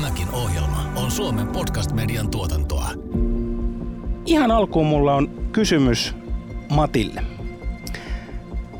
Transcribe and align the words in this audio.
Tämäkin 0.00 0.30
ohjelma 0.32 0.92
on 0.96 1.10
Suomen 1.10 1.46
podcast-median 1.46 2.30
tuotantoa. 2.30 2.90
Ihan 4.26 4.50
alkuun 4.50 4.86
mulla 4.86 5.14
on 5.14 5.48
kysymys 5.52 6.14
Matille. 6.70 7.22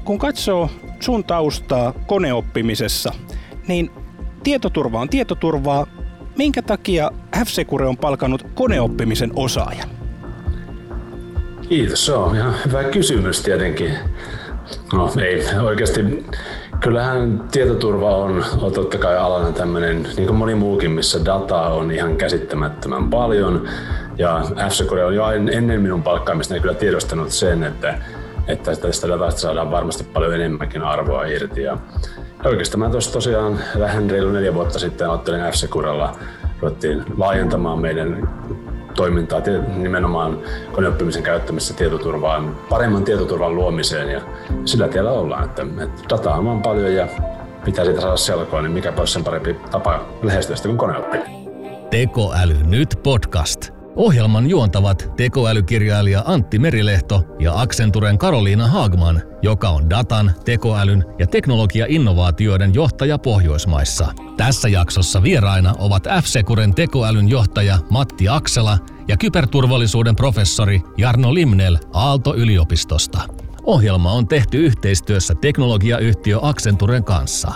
Kun 0.04 0.18
katsoo 0.18 0.70
sun 1.00 1.24
taustaa 1.24 1.92
koneoppimisessa, 1.92 3.12
niin 3.68 3.90
tietoturva 4.42 5.00
on 5.00 5.08
tietoturvaa. 5.08 5.86
Minkä 6.38 6.62
takia 6.62 7.10
F-Secure 7.36 7.86
on 7.86 7.96
palkannut 7.96 8.46
koneoppimisen 8.54 9.32
osaajan? 9.36 9.88
Kiitos, 11.68 12.06
se 12.06 12.12
on 12.12 12.36
ihan 12.36 12.54
hyvä 12.66 12.84
kysymys 12.84 13.42
tietenkin. 13.42 13.94
No 14.92 15.12
ei, 15.22 15.58
oikeasti 15.62 16.24
kyllähän 16.80 17.44
tietoturva 17.50 18.16
on, 18.16 18.44
on 18.60 18.72
totta 18.72 18.98
kai 18.98 19.16
alana 19.16 19.52
tämmöinen, 19.52 20.02
niin 20.02 20.26
kuin 20.26 20.36
moni 20.36 20.54
muukin, 20.54 20.90
missä 20.90 21.24
dataa 21.24 21.74
on 21.74 21.90
ihan 21.90 22.16
käsittämättömän 22.16 23.10
paljon. 23.10 23.68
Ja 24.18 24.42
f 24.68 24.92
on 25.06 25.14
jo 25.14 25.30
ennen 25.30 25.80
minun 25.80 26.02
palkkaamista 26.02 26.58
kyllä 26.58 26.74
tiedostanut 26.74 27.30
sen, 27.30 27.64
että, 27.64 27.98
että 28.46 28.76
tästä 28.76 29.08
datasta 29.08 29.40
saadaan 29.40 29.70
varmasti 29.70 30.04
paljon 30.04 30.34
enemmänkin 30.34 30.82
arvoa 30.82 31.24
irti. 31.24 31.62
Ja 31.62 31.78
oikeastaan 32.44 32.80
mä 32.80 32.90
tuossa 32.90 33.12
tosiaan 33.12 33.58
vähän 33.78 34.10
reilu 34.10 34.30
neljä 34.30 34.54
vuotta 34.54 34.78
sitten 34.78 35.10
ottelin 35.10 35.40
f 35.40 35.54
ruvettiin 36.60 37.04
laajentamaan 37.16 37.80
meidän 37.80 38.28
toimintaa 38.94 39.40
nimenomaan 39.76 40.38
koneoppimisen 40.72 41.22
käyttämisessä 41.22 41.74
tietoturvaan, 41.74 42.56
paremman 42.68 43.04
tietoturvan 43.04 43.54
luomiseen 43.54 44.08
ja 44.08 44.20
sillä 44.64 44.88
tiellä 44.88 45.10
ollaan, 45.10 45.44
että, 45.44 45.62
että 45.82 46.02
dataa 46.10 46.36
on 46.36 46.44
vaan 46.44 46.62
paljon 46.62 46.94
ja 46.94 47.08
pitää 47.64 47.84
siitä 47.84 48.00
saada 48.00 48.16
selkoa, 48.16 48.62
niin 48.62 48.72
mikä 48.72 48.92
olisi 48.96 49.12
sen 49.12 49.24
parempi 49.24 49.56
tapa 49.70 50.06
lähestyä 50.22 50.56
sitä 50.56 50.68
kuin 50.68 50.78
koneoppiminen. 50.78 51.32
Tekoäly 51.90 52.56
nyt 52.66 52.88
podcast. 53.02 53.79
Ohjelman 53.96 54.50
juontavat 54.50 55.12
tekoälykirjailija 55.16 56.22
Antti 56.26 56.58
Merilehto 56.58 57.24
ja 57.38 57.60
Accenturen 57.60 58.18
Karoliina 58.18 58.66
Hagman, 58.68 59.22
joka 59.42 59.68
on 59.68 59.90
datan, 59.90 60.32
tekoälyn 60.44 61.04
ja 61.18 61.26
teknologia-innovaatioiden 61.26 62.74
johtaja 62.74 63.18
Pohjoismaissa. 63.18 64.14
Tässä 64.36 64.68
jaksossa 64.68 65.22
vieraina 65.22 65.74
ovat 65.78 66.04
F-Securen 66.22 66.74
tekoälyn 66.74 67.28
johtaja 67.28 67.78
Matti 67.90 68.28
Aksela 68.28 68.78
ja 69.08 69.16
kyberturvallisuuden 69.16 70.16
professori 70.16 70.80
Jarno 70.96 71.34
Limnel 71.34 71.78
Aalto-yliopistosta. 71.92 73.20
Ohjelma 73.64 74.12
on 74.12 74.28
tehty 74.28 74.58
yhteistyössä 74.58 75.34
teknologiayhtiö 75.34 76.38
Accenturen 76.42 77.04
kanssa. 77.04 77.52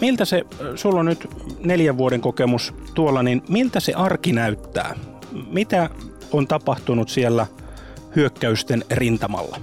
Miltä 0.00 0.24
se, 0.24 0.44
sulla 0.74 1.00
on 1.00 1.06
nyt 1.06 1.28
neljän 1.64 1.98
vuoden 1.98 2.20
kokemus 2.20 2.74
tuolla, 2.94 3.22
niin 3.22 3.42
miltä 3.48 3.80
se 3.80 3.92
arki 3.92 4.32
näyttää? 4.32 4.94
Mitä 5.50 5.90
on 6.32 6.48
tapahtunut 6.48 7.08
siellä 7.08 7.46
hyökkäysten 8.16 8.84
rintamalla? 8.90 9.60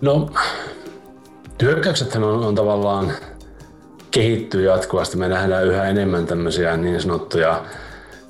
No, 0.00 0.30
hyökkäyksethän 1.62 2.24
on, 2.24 2.44
on 2.44 2.54
tavallaan 2.54 3.12
kehittyy 4.10 4.64
jatkuvasti. 4.64 5.16
Me 5.16 5.28
nähdään 5.28 5.66
yhä 5.66 5.84
enemmän 5.84 6.26
tämmöisiä 6.26 6.76
niin 6.76 7.00
sanottuja 7.00 7.64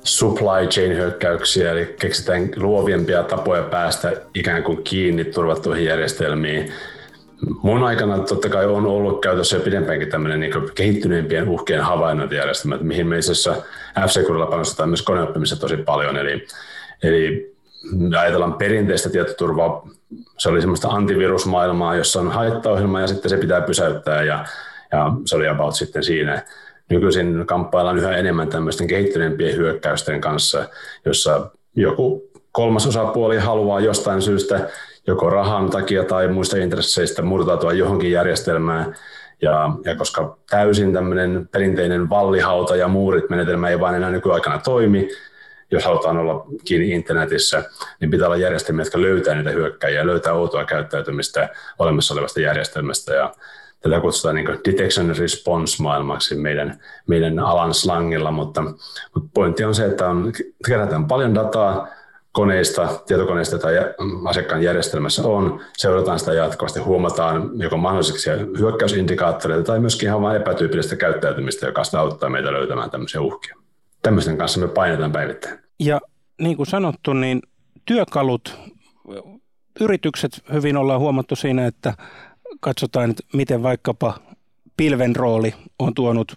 supply 0.03 0.67
chain 0.69 0.95
hyökkäyksiä, 0.95 1.71
eli 1.71 1.95
keksitään 1.99 2.49
luoviempia 2.55 3.23
tapoja 3.23 3.63
päästä 3.63 4.13
ikään 4.35 4.63
kuin 4.63 4.83
kiinni 4.83 5.25
turvattuihin 5.25 5.85
järjestelmiin. 5.85 6.71
Mun 7.61 7.83
aikana 7.83 8.19
totta 8.19 8.49
kai 8.49 8.65
on 8.65 8.85
ollut 8.85 9.21
käytössä 9.21 9.57
jo 9.57 9.63
pidempäänkin 9.63 10.09
tämmöinen 10.09 10.39
niin 10.39 10.53
kehittyneempien 10.75 11.49
uhkien 11.49 11.81
havainnointijärjestelmä, 11.81 12.77
mihin 12.81 13.07
me 13.07 13.17
itse 13.17 13.31
asiassa 13.31 13.55
f 14.07 14.13
panostetaan 14.49 14.89
myös 14.89 15.01
koneoppimisessa 15.01 15.61
tosi 15.61 15.77
paljon. 15.77 16.17
Eli, 16.17 16.45
eli 17.03 17.53
ajatellaan 18.19 18.53
perinteistä 18.53 19.09
tietoturvaa, 19.09 19.87
se 20.37 20.49
oli 20.49 20.61
semmoista 20.61 20.87
antivirusmaailmaa, 20.87 21.95
jossa 21.95 22.19
on 22.19 22.31
haittaohjelma 22.31 23.01
ja 23.01 23.07
sitten 23.07 23.29
se 23.29 23.37
pitää 23.37 23.61
pysäyttää 23.61 24.23
ja, 24.23 24.45
ja 24.91 25.11
se 25.25 25.35
oli 25.35 25.47
about 25.47 25.75
sitten 25.75 26.03
siinä. 26.03 26.43
Nykyisin 26.89 27.43
kamppaillaan 27.45 27.97
yhä 27.97 28.17
enemmän 28.17 28.47
tämmöisten 28.47 28.87
kehittyneempien 28.87 29.57
hyökkäysten 29.57 30.21
kanssa, 30.21 30.65
jossa 31.05 31.49
joku 31.75 32.31
kolmas 32.51 32.87
osapuoli 32.87 33.37
haluaa 33.37 33.79
jostain 33.79 34.21
syystä 34.21 34.69
joko 35.11 35.29
rahan 35.29 35.69
takia 35.69 36.03
tai 36.03 36.27
muista 36.27 36.57
intresseistä 36.57 37.21
murtautua 37.21 37.73
johonkin 37.73 38.11
järjestelmään. 38.11 38.95
Ja, 39.41 39.69
ja 39.85 39.95
koska 39.95 40.37
täysin 40.49 40.93
tämmöinen 40.93 41.49
perinteinen 41.51 42.09
vallihauta 42.09 42.75
ja 42.75 42.87
muurit 42.87 43.29
menetelmä 43.29 43.69
ei 43.69 43.79
vain 43.79 43.95
enää 43.95 44.11
nykyaikana 44.11 44.57
toimi, 44.57 45.09
jos 45.71 45.85
halutaan 45.85 46.17
olla 46.17 46.45
kiinni 46.65 46.91
internetissä, 46.91 47.63
niin 47.99 48.11
pitää 48.11 48.27
olla 48.27 48.37
järjestelmiä, 48.37 48.81
jotka 48.81 49.01
löytää 49.01 49.35
niitä 49.35 49.49
hyökkäjiä, 49.49 50.05
löytää 50.05 50.33
outoa 50.33 50.65
käyttäytymistä 50.65 51.49
olemassa 51.79 52.13
olevasta 52.13 52.41
järjestelmästä. 52.41 53.13
Ja 53.13 53.33
tätä 53.81 53.99
kutsutaan 53.99 54.35
niin 54.35 54.47
detection 54.47 55.15
response 55.17 55.83
maailmaksi 55.83 56.35
meidän, 56.35 56.79
meidän 57.07 57.39
alan 57.39 57.73
slangilla, 57.73 58.31
mutta, 58.31 58.61
mutta 59.13 59.29
pointti 59.33 59.63
on 59.63 59.75
se, 59.75 59.85
että 59.85 60.07
on, 60.07 60.33
kerätään 60.67 61.07
paljon 61.07 61.35
dataa, 61.35 61.87
koneista, 62.31 63.01
tietokoneista 63.07 63.57
tai 63.57 63.73
asiakkaan 64.25 64.63
järjestelmässä 64.63 65.27
on, 65.27 65.61
seurataan 65.77 66.19
sitä 66.19 66.33
jatkuvasti, 66.33 66.79
huomataan 66.79 67.51
joko 67.53 67.77
mahdolliseksi 67.77 68.29
hyökkäysindikaattoreita 68.59 69.63
tai 69.63 69.79
myöskin 69.79 70.07
ihan 70.07 70.21
vain 70.21 70.41
epätyypillistä 70.41 70.95
käyttäytymistä, 70.95 71.65
joka 71.65 71.83
sitä 71.83 71.99
auttaa 71.99 72.29
meitä 72.29 72.53
löytämään 72.53 72.91
tämmöisiä 72.91 73.21
uhkia. 73.21 73.55
Tämmöisten 74.01 74.37
kanssa 74.37 74.59
me 74.59 74.67
painetaan 74.67 75.11
päivittäin. 75.11 75.59
Ja 75.79 76.01
niin 76.41 76.57
kuin 76.57 76.67
sanottu, 76.67 77.13
niin 77.13 77.41
työkalut, 77.85 78.57
yritykset 79.79 80.31
hyvin 80.53 80.77
ollaan 80.77 80.99
huomattu 80.99 81.35
siinä, 81.35 81.65
että 81.65 81.93
katsotaan, 82.59 83.09
että 83.09 83.23
miten 83.33 83.63
vaikkapa 83.63 84.13
pilven 84.77 85.15
rooli 85.15 85.53
on 85.79 85.93
tuonut 85.93 86.35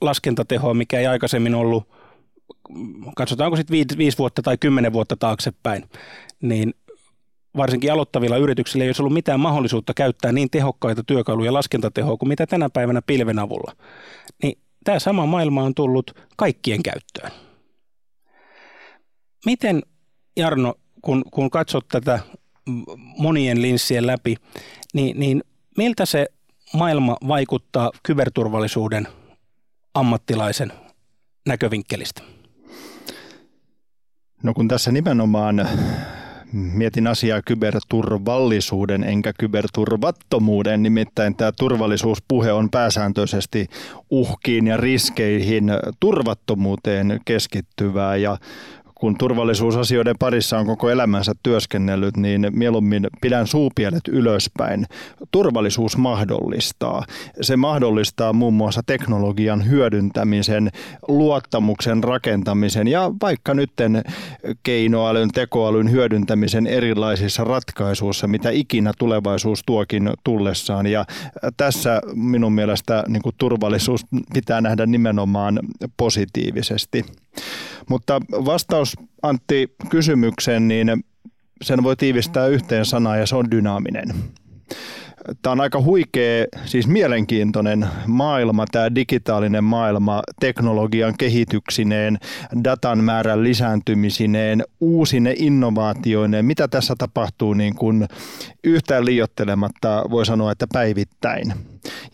laskentatehoa, 0.00 0.74
mikä 0.74 0.98
ei 0.98 1.06
aikaisemmin 1.06 1.54
ollut– 1.54 1.88
katsotaanko 3.16 3.56
sitten 3.56 3.72
viisi, 3.72 3.98
viisi 3.98 4.18
vuotta 4.18 4.42
tai 4.42 4.58
kymmenen 4.58 4.92
vuotta 4.92 5.16
taaksepäin, 5.16 5.84
niin 6.42 6.74
varsinkin 7.56 7.92
aloittavilla 7.92 8.36
yrityksillä 8.36 8.84
ei 8.84 8.88
olisi 8.88 9.02
ollut 9.02 9.12
mitään 9.12 9.40
mahdollisuutta 9.40 9.94
käyttää 9.94 10.32
niin 10.32 10.50
tehokkaita 10.50 11.04
työkaluja 11.04 11.52
laskentatehoa 11.52 12.16
kuin 12.16 12.28
mitä 12.28 12.46
tänä 12.46 12.70
päivänä 12.70 13.02
pilven 13.02 13.38
avulla. 13.38 13.76
Niin 14.42 14.58
tämä 14.84 14.98
sama 14.98 15.26
maailma 15.26 15.62
on 15.62 15.74
tullut 15.74 16.10
kaikkien 16.36 16.82
käyttöön. 16.82 17.30
Miten, 19.46 19.82
Jarno, 20.36 20.74
kun, 21.02 21.24
kun 21.30 21.50
katsot 21.50 21.88
tätä 21.88 22.20
monien 23.18 23.62
linssien 23.62 24.06
läpi, 24.06 24.36
niin, 24.94 25.20
niin 25.20 25.42
miltä 25.76 26.06
se 26.06 26.26
maailma 26.74 27.16
vaikuttaa 27.28 27.90
kyberturvallisuuden 28.02 29.08
ammattilaisen 29.94 30.72
näkövinkkelistä? 31.46 32.22
No 34.42 34.54
kun 34.54 34.68
tässä 34.68 34.92
nimenomaan 34.92 35.68
mietin 36.52 37.06
asiaa 37.06 37.42
kyberturvallisuuden 37.42 39.04
enkä 39.04 39.32
kyberturvattomuuden, 39.38 40.82
nimittäin 40.82 41.36
tämä 41.36 41.52
turvallisuuspuhe 41.58 42.52
on 42.52 42.70
pääsääntöisesti 42.70 43.66
uhkiin 44.10 44.66
ja 44.66 44.76
riskeihin 44.76 45.70
turvattomuuteen 46.00 47.20
keskittyvää 47.24 48.16
ja 48.16 48.38
kun 49.00 49.18
turvallisuusasioiden 49.18 50.16
parissa 50.18 50.58
on 50.58 50.66
koko 50.66 50.90
elämänsä 50.90 51.32
työskennellyt, 51.42 52.16
niin 52.16 52.46
mieluummin 52.50 53.06
pidän 53.20 53.46
suupielet 53.46 54.08
ylöspäin. 54.08 54.86
Turvallisuus 55.30 55.96
mahdollistaa. 55.96 57.04
Se 57.40 57.56
mahdollistaa 57.56 58.32
muun 58.32 58.54
muassa 58.54 58.82
teknologian 58.86 59.68
hyödyntämisen, 59.68 60.70
luottamuksen 61.08 62.04
rakentamisen 62.04 62.88
ja 62.88 63.10
vaikka 63.22 63.54
nytten 63.54 64.02
keinoälyn, 64.62 65.30
tekoälyn 65.30 65.90
hyödyntämisen 65.90 66.66
erilaisissa 66.66 67.44
ratkaisuissa, 67.44 68.26
mitä 68.26 68.50
ikinä 68.50 68.92
tulevaisuus 68.98 69.62
tuokin 69.66 70.10
tullessaan. 70.24 70.86
Ja 70.86 71.04
tässä 71.56 72.00
minun 72.14 72.52
mielestä 72.52 73.04
niin 73.08 73.22
turvallisuus 73.38 74.06
pitää 74.34 74.60
nähdä 74.60 74.86
nimenomaan 74.86 75.60
positiivisesti. 75.96 77.04
Mutta 77.90 78.20
vastaus 78.30 78.96
Antti 79.22 79.74
kysymykseen, 79.90 80.68
niin 80.68 81.04
sen 81.62 81.82
voi 81.82 81.96
tiivistää 81.96 82.46
yhteen 82.46 82.84
sanaan 82.84 83.18
ja 83.18 83.26
se 83.26 83.36
on 83.36 83.50
dynaaminen. 83.50 84.14
Tämä 85.42 85.52
on 85.52 85.60
aika 85.60 85.82
huikea, 85.82 86.46
siis 86.64 86.86
mielenkiintoinen 86.86 87.86
maailma, 88.06 88.64
tämä 88.72 88.94
digitaalinen 88.94 89.64
maailma 89.64 90.22
teknologian 90.40 91.14
kehityksineen, 91.18 92.18
datan 92.64 93.04
määrän 93.04 93.42
lisääntymisineen, 93.42 94.64
uusine 94.80 95.34
innovaatioineen. 95.36 96.44
Mitä 96.44 96.68
tässä 96.68 96.94
tapahtuu 96.98 97.54
niin 97.54 97.74
kuin 97.74 98.08
yhtään 98.64 99.04
liiottelematta 99.04 100.04
voi 100.10 100.26
sanoa, 100.26 100.52
että 100.52 100.66
päivittäin. 100.72 101.52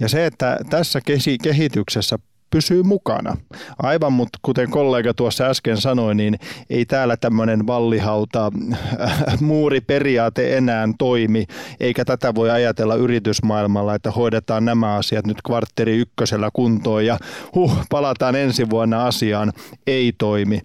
Ja 0.00 0.08
se, 0.08 0.26
että 0.26 0.58
tässä 0.70 1.00
kehityksessä 1.42 2.18
pysyy 2.50 2.82
mukana. 2.82 3.36
Aivan, 3.78 4.12
mutta 4.12 4.38
kuten 4.42 4.70
kollega 4.70 5.14
tuossa 5.14 5.44
äsken 5.44 5.76
sanoi, 5.76 6.14
niin 6.14 6.38
ei 6.70 6.86
täällä 6.86 7.16
tämmöinen 7.16 7.66
vallihauta 7.66 8.52
äh, 9.00 9.40
muuriperiaate 9.40 10.56
enää 10.56 10.88
toimi, 10.98 11.46
eikä 11.80 12.04
tätä 12.04 12.34
voi 12.34 12.50
ajatella 12.50 12.94
yritysmaailmalla, 12.94 13.94
että 13.94 14.10
hoidetaan 14.10 14.64
nämä 14.64 14.94
asiat 14.94 15.26
nyt 15.26 15.42
kvartteri 15.42 15.96
ykkösellä 15.96 16.50
kuntoon 16.52 17.06
ja 17.06 17.18
huh, 17.54 17.72
palataan 17.90 18.36
ensi 18.36 18.70
vuonna 18.70 19.06
asiaan. 19.06 19.52
Ei 19.86 20.12
toimi. 20.18 20.60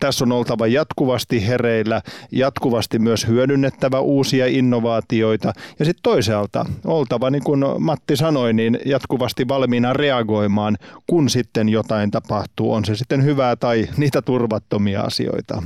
Tässä 0.00 0.24
on 0.24 0.32
oltava 0.32 0.66
jatkuvasti 0.66 1.46
hereillä, 1.46 2.02
jatkuvasti 2.32 2.98
myös 2.98 3.26
hyödynnettävä 3.26 4.00
uusia 4.00 4.46
innovaatioita 4.46 5.52
ja 5.78 5.84
sitten 5.84 6.02
toisaalta 6.02 6.66
oltava, 6.84 7.30
niin 7.30 7.44
kuin 7.44 7.64
Matti 7.78 8.16
sanoi, 8.16 8.52
niin 8.52 8.78
jatkuvasti 8.86 9.48
valmiina 9.48 9.92
reagoimaan, 9.92 10.78
kun 11.12 11.30
sitten 11.30 11.68
jotain 11.68 12.10
tapahtuu, 12.10 12.72
on 12.72 12.84
se 12.84 12.96
sitten 12.96 13.24
hyvää 13.24 13.56
tai 13.56 13.88
niitä 13.96 14.22
turvattomia 14.22 15.00
asioita. 15.00 15.62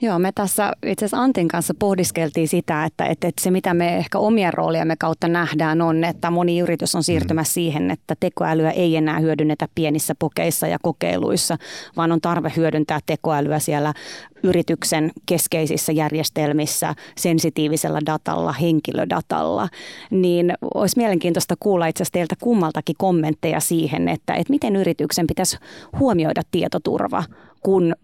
Joo, 0.00 0.18
me 0.18 0.32
tässä 0.34 0.72
itse 0.86 1.04
asiassa 1.04 1.22
Antin 1.22 1.48
kanssa 1.48 1.74
pohdiskeltiin 1.78 2.48
sitä, 2.48 2.84
että, 2.84 3.04
että, 3.04 3.28
että 3.28 3.42
se 3.42 3.50
mitä 3.50 3.74
me 3.74 3.96
ehkä 3.96 4.18
omien 4.18 4.54
rooliamme 4.54 4.96
kautta 4.96 5.28
nähdään 5.28 5.82
on, 5.82 6.04
että 6.04 6.30
moni 6.30 6.58
yritys 6.58 6.94
on 6.94 7.02
siirtymässä 7.02 7.50
mm. 7.50 7.54
siihen, 7.54 7.90
että 7.90 8.14
tekoälyä 8.20 8.70
ei 8.70 8.96
enää 8.96 9.18
hyödynnetä 9.18 9.68
pienissä 9.74 10.14
pokeissa 10.18 10.66
ja 10.66 10.78
kokeiluissa, 10.82 11.56
vaan 11.96 12.12
on 12.12 12.20
tarve 12.20 12.52
hyödyntää 12.56 12.98
tekoälyä 13.06 13.58
siellä 13.58 13.94
yrityksen 14.42 15.10
keskeisissä 15.26 15.92
järjestelmissä, 15.92 16.94
sensitiivisellä 17.16 18.00
datalla, 18.06 18.52
henkilödatalla, 18.52 19.68
niin 20.10 20.54
olisi 20.74 20.96
mielenkiintoista 20.96 21.54
kuulla 21.60 21.86
itse 21.86 22.02
asiassa 22.02 22.12
teiltä 22.12 22.34
kummaltakin 22.42 22.96
kommentteja 22.98 23.60
siihen, 23.60 24.08
että, 24.08 24.34
että 24.34 24.52
miten 24.52 24.76
yrityksen 24.76 25.26
pitäisi 25.26 25.56
huomioida 25.98 26.42
tietoturva, 26.50 27.24
kun 27.62 27.94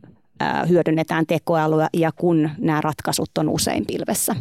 hyödynnetään 0.68 1.26
tekoälyä 1.26 1.88
ja 1.92 2.10
kun 2.16 2.50
nämä 2.58 2.80
ratkaisut 2.80 3.38
on 3.38 3.48
usein 3.48 3.84
pilvessä. 3.86 4.36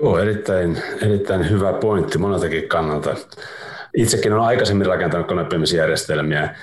Joo, 0.00 0.18
erittäin, 0.18 0.82
erittäin 1.02 1.50
hyvä 1.50 1.72
pointti 1.72 2.18
moneltakin 2.18 2.68
kannalta. 2.68 3.14
Itsekin 3.96 4.32
olen 4.32 4.44
aikaisemmin 4.44 4.86
rakentanut 4.86 5.26
koneoppimisjärjestelmiä, 5.26 6.56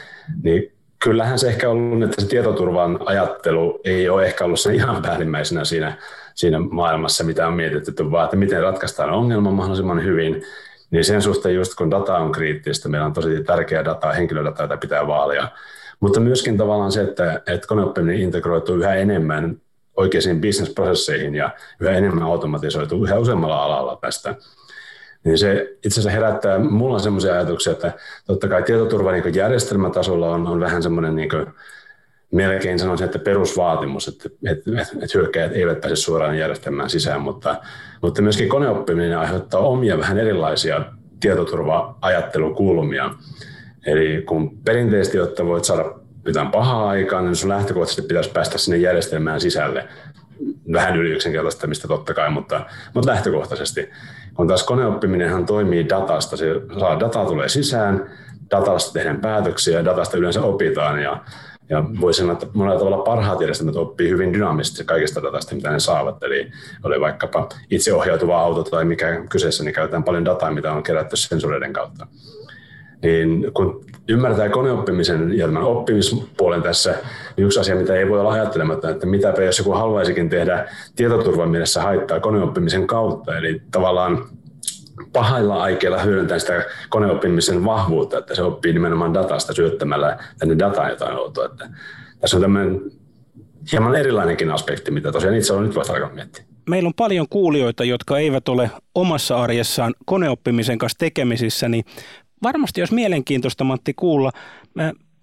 niin 0.44 0.72
kyllähän 1.04 1.40
se 1.40 1.48
ehkä 1.48 1.70
ollut, 1.70 2.04
että 2.04 2.22
se 2.22 2.28
tietoturvan 2.28 3.00
ajattelu 3.06 3.82
ei 3.84 4.10
ole 4.10 4.26
ehkä 4.26 4.46
ollut 4.46 4.60
sen 4.60 4.76
ihan 4.76 5.02
päällimmäisenä 5.02 5.64
siinä, 5.64 5.98
siinä 6.36 6.60
maailmassa, 6.60 7.24
mitä 7.24 7.48
on 7.48 7.54
mietitty, 7.54 8.12
vaan 8.12 8.26
että 8.26 8.38
miten 8.38 8.62
ratkaistaan 8.62 9.10
ongelma 9.10 9.52
mahdollisimman 9.52 10.04
hyvin. 10.04 10.44
Niin 10.92 11.06
sen 11.06 11.22
suhteen 11.22 11.56
just 11.56 11.76
kun 11.76 11.92
data 11.92 12.18
on 12.18 12.32
kriittistä, 12.32 12.90
meillä 12.90 13.06
on 13.06 13.14
tosi 13.14 13.44
tärkeää 13.44 13.86
dataa, 13.86 14.14
henkilödataa, 14.14 14.64
jota 14.64 14.78
pitää 14.78 15.08
vaalia, 15.08 15.48
mutta 16.00 16.20
myöskin 16.20 16.58
tavallaan 16.58 16.92
se, 16.92 17.02
että, 17.02 17.42
että 17.48 17.68
koneoppiminen 17.68 18.22
integroituu 18.22 18.76
yhä 18.76 18.96
enemmän 18.96 19.58
oikeisiin 19.98 20.42
bisnesprosesseihin 20.42 21.36
ja 21.36 21.50
yhä 21.80 21.92
enemmän 21.92 22.24
automatisoituu 22.24 23.06
yhä 23.06 23.20
useammalla 23.20 23.64
alalla 23.64 23.98
tästä. 24.02 24.36
Niin 25.24 25.38
se 25.38 25.78
itse 25.86 25.88
asiassa 25.88 26.10
herättää, 26.10 26.60
mulla 26.60 26.94
on 26.94 27.00
sellaisia 27.00 27.34
ajatuksia, 27.34 27.74
että 27.74 27.94
totta 28.28 28.48
kai 28.48 28.64
tietoturva 28.64 29.12
niin 29.12 29.36
järjestelmätasolla 29.36 30.30
on, 30.30 30.48
on 30.48 30.60
vähän 30.60 30.84
semmoinen 30.84 31.16
niin 31.16 31.30
melkein 32.32 32.80
sanoisin, 32.80 33.06
että 33.06 33.20
perusvaatimus, 33.20 34.08
että, 34.08 34.30
että, 34.52 34.72
että 34.82 35.18
hyökkäjät 35.18 35.52
eivät 35.52 35.82
pääse 35.82 35.96
suoraan 35.96 36.38
järjestelmään 36.38 36.90
sisään, 36.90 37.22
mutta, 37.22 37.56
mutta 38.02 38.22
myöskin 38.22 38.50
koneoppiminen 38.50 39.18
aiheuttaa 39.18 39.60
omia 39.60 39.98
vähän 39.98 40.18
erilaisia 40.18 40.86
tietoturva-ajattelukulmia. 41.20 43.10
Eli 43.86 44.22
kun 44.22 44.58
perinteisesti, 44.66 45.18
jotta 45.18 45.46
voit 45.46 45.64
saada 45.64 45.94
jotain 46.26 46.52
pahaa 46.52 46.90
aikaan, 46.90 47.26
niin 47.26 47.36
sun 47.36 47.50
lähtökohtaisesti 47.50 48.02
pitäisi 48.02 48.30
päästä 48.30 48.58
sinne 48.58 48.78
järjestelmään 48.78 49.42
sisälle. 49.42 49.88
Vähän 50.74 50.98
yli 50.98 51.10
yksinkertaistamista 51.10 51.88
totta 51.88 52.14
kai, 52.14 52.30
mutta, 52.30 52.66
mutta 52.94 53.12
lähtökohtaisesti. 53.12 53.90
Kun 54.34 54.48
taas 54.48 54.64
koneoppiminenhan 54.64 55.46
toimii 55.46 55.90
datasta, 55.90 56.38
se 56.38 56.46
saa, 56.80 57.00
data 57.00 57.26
tulee 57.26 57.50
sisään, 57.50 58.12
datasta 58.52 58.94
tehdään 58.94 59.22
päätöksiä 59.22 59.78
ja 59.78 59.86
datasta 59.86 60.18
yleensä 60.18 60.42
opitaan 60.42 61.00
ja, 61.00 61.24
ja 61.70 61.84
voi 62.02 62.14
sanoa, 62.14 62.34
että 62.34 62.48
monella 62.54 62.80
tavalla 62.80 62.98
parhaat 62.98 63.42
järjestelmät 63.42 63.76
oppii 63.76 64.10
hyvin 64.10 64.34
dynaamisesti 64.34 64.84
kaikista 64.84 65.24
datasta, 65.24 65.56
mitä 65.56 65.72
ne 65.72 65.80
saavat. 65.80 66.24
Eli 66.24 66.52
oli 66.84 67.02
vaikkapa 67.02 67.50
itseohjautuva 67.70 68.40
auto 68.40 68.64
tai 68.64 68.86
mikä 68.86 69.24
kyseessä, 69.30 69.64
niin 69.64 69.74
käytetään 69.74 70.04
paljon 70.04 70.26
dataa, 70.26 70.52
mitä 70.52 70.74
on 70.74 70.84
kerätty 70.84 71.16
sensoreiden 71.16 71.74
kautta 71.74 72.08
niin 73.06 73.52
kun 73.54 73.86
ymmärtää 74.10 74.50
koneoppimisen 74.50 75.38
ja 75.38 75.46
tämän 75.46 75.64
oppimispuolen 75.64 76.62
tässä, 76.62 76.96
niin 77.38 77.46
yksi 77.46 77.60
asia, 77.60 77.76
mitä 77.76 77.96
ei 77.96 78.10
voi 78.10 78.20
olla 78.20 78.32
ajattelematta, 78.32 78.90
että 78.90 79.06
mitä 79.06 79.34
jos 79.46 79.58
joku 79.58 79.72
haluaisikin 79.72 80.30
tehdä 80.30 80.70
tietoturvan 80.96 81.50
mielessä 81.50 81.82
haittaa 81.82 82.20
koneoppimisen 82.20 82.88
kautta, 82.88 83.38
eli 83.38 83.62
tavallaan 83.72 84.26
pahailla 85.14 85.64
aikeilla 85.64 86.02
hyödyntää 86.02 86.40
sitä 86.40 86.66
koneoppimisen 86.90 87.66
vahvuutta, 87.66 88.18
että 88.18 88.36
se 88.36 88.44
oppii 88.44 88.74
nimenomaan 88.74 89.14
datasta 89.14 89.54
syöttämällä 89.54 90.18
tänne 90.40 90.60
dataan 90.60 90.90
jotain 90.90 91.18
outoa. 91.18 91.46
Että 91.46 91.70
tässä 92.20 92.38
on 92.38 92.42
tämmöinen 92.42 92.82
hieman 93.72 93.96
erilainenkin 93.96 94.52
aspekti, 94.52 94.92
mitä 94.92 95.12
tosiaan 95.12 95.36
itse 95.36 95.54
olen 95.54 95.66
nyt 95.66 95.76
vasta 95.76 95.94
alkanut 95.94 96.16
miettiä. 96.16 96.46
Meillä 96.70 96.88
on 96.88 96.94
paljon 96.94 97.28
kuulijoita, 97.30 97.84
jotka 97.84 98.18
eivät 98.18 98.50
ole 98.50 98.72
omassa 98.96 99.38
arjessaan 99.38 99.94
koneoppimisen 100.06 100.78
kanssa 100.78 100.98
tekemisissä, 101.00 101.70
niin 101.70 101.84
varmasti 102.44 102.82
olisi 102.82 102.94
mielenkiintoista 102.94 103.64
Matti 103.64 103.94
kuulla, 103.94 104.32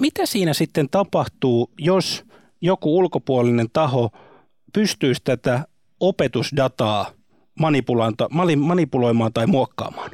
mitä 0.00 0.26
siinä 0.26 0.54
sitten 0.54 0.88
tapahtuu, 0.90 1.70
jos 1.78 2.24
joku 2.60 2.98
ulkopuolinen 2.98 3.66
taho 3.72 4.10
pystyisi 4.72 5.20
tätä 5.24 5.64
opetusdataa 6.00 7.10
manipuloimaan 8.58 9.32
tai 9.32 9.46
muokkaamaan? 9.46 10.10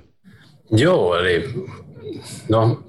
Joo, 0.71 1.17
eli 1.17 1.55
no, 2.49 2.83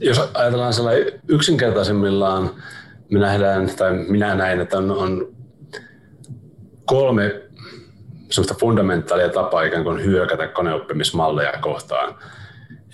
jos 0.00 0.18
ajatellaan 0.34 0.72
sellainen 0.72 1.20
yksinkertaisemmillaan, 1.28 2.50
me 3.10 3.18
nähdään, 3.18 3.70
tai 3.76 3.92
minä 3.92 4.34
näen, 4.34 4.60
että 4.60 4.78
on, 4.78 4.90
on 4.90 5.28
kolme 6.84 7.42
sellaista 8.30 8.54
fundamentaalia 8.60 9.28
tapaa 9.28 9.62
ikään 9.62 9.84
kuin 9.84 10.04
hyökätä 10.04 10.48
koneoppimismalleja 10.48 11.52
kohtaan. 11.60 12.14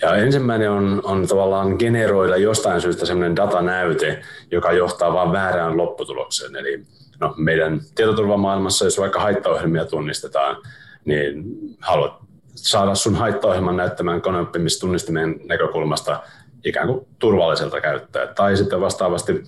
Ja 0.01 0.15
ensimmäinen 0.15 0.71
on, 0.71 1.01
on 1.03 1.27
tavallaan 1.27 1.75
generoida 1.79 2.37
jostain 2.37 2.81
syystä 2.81 3.05
sellainen 3.05 3.35
datanäyte, 3.35 4.21
joka 4.51 4.71
johtaa 4.71 5.13
vain 5.13 5.31
väärään 5.31 5.77
lopputulokseen. 5.77 6.55
Eli 6.55 6.83
no, 7.19 7.33
meidän 7.37 7.81
tietoturvamaailmassa, 7.95 8.85
jos 8.85 8.99
vaikka 8.99 9.19
haittaohjelmia 9.19 9.85
tunnistetaan, 9.85 10.57
niin 11.05 11.43
haluat 11.79 12.13
saada 12.55 12.95
sun 12.95 13.15
haittaohjelman 13.15 13.77
näyttämään 13.77 14.21
koneoppimistunnistimien 14.21 15.35
näkökulmasta 15.45 16.19
ikään 16.65 16.87
kuin 16.87 17.07
turvalliselta 17.19 17.81
käyttää. 17.81 18.27
Tai 18.27 18.57
sitten 18.57 18.81
vastaavasti 18.81 19.43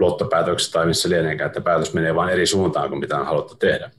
luottopäätöksessä 0.00 0.72
tai 0.72 0.86
missä 0.86 1.08
lieneekään, 1.08 1.46
että 1.46 1.60
päätös 1.60 1.94
menee 1.94 2.14
vain 2.14 2.30
eri 2.30 2.46
suuntaan 2.46 2.88
kuin 2.88 3.00
mitä 3.00 3.18
on 3.18 3.26
haluttu 3.26 3.54
tehdä. 3.54 3.90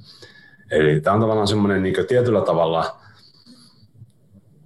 Eli 0.71 1.01
tämä 1.01 1.13
on 1.13 1.21
tavallaan 1.21 1.47
semmoinen 1.47 1.83
niin 1.83 1.95
tietyllä 2.07 2.41
tavalla 2.41 2.99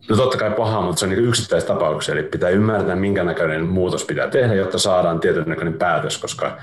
No 0.10 0.16
totta 0.16 0.38
kai 0.38 0.52
paha, 0.52 0.82
mutta 0.82 1.00
se 1.00 1.06
on 1.06 1.10
niin 1.10 1.26
yksittäistapauksia, 1.26 2.14
eli 2.14 2.24
pitää 2.24 2.50
ymmärtää, 2.50 2.96
minkä 2.96 3.24
näköinen 3.24 3.66
muutos 3.66 4.06
pitää 4.06 4.28
tehdä, 4.28 4.54
jotta 4.54 4.78
saadaan 4.78 5.20
tietyn 5.20 5.44
näköinen 5.48 5.74
päätös, 5.74 6.18
koska 6.18 6.58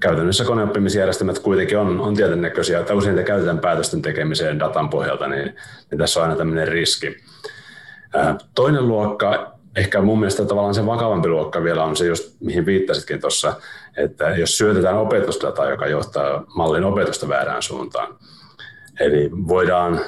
käytännössä 0.00 0.44
koneoppimisjärjestelmät 0.44 1.38
kuitenkin 1.38 1.78
on, 1.78 2.00
on 2.00 2.14
tietyn 2.14 2.42
näköisiä, 2.42 2.80
että 2.80 2.94
usein 2.94 3.16
niitä 3.16 3.26
käytetään 3.26 3.58
päätösten 3.58 4.02
tekemiseen 4.02 4.58
datan 4.58 4.88
pohjalta, 4.88 5.28
niin, 5.28 5.56
niin 5.90 5.98
tässä 5.98 6.20
on 6.20 6.24
aina 6.24 6.36
tämmöinen 6.36 6.68
riski. 6.68 7.16
Toinen 8.54 8.88
luokka, 8.88 9.52
ehkä 9.76 10.00
mun 10.00 10.18
mielestä 10.18 10.44
tavallaan 10.44 10.74
se 10.74 10.86
vakavampi 10.86 11.28
luokka 11.28 11.62
vielä 11.62 11.84
on 11.84 11.96
se, 11.96 12.06
just 12.06 12.36
mihin 12.40 12.66
viittasitkin 12.66 13.20
tuossa, 13.20 13.54
että 13.96 14.30
jos 14.30 14.58
syötetään 14.58 14.98
opetusdataa, 14.98 15.70
joka 15.70 15.86
johtaa 15.86 16.44
mallin 16.56 16.84
opetusta 16.84 17.28
väärään 17.28 17.62
suuntaan, 17.62 18.16
Eli 19.00 19.30
voidaan 19.32 20.00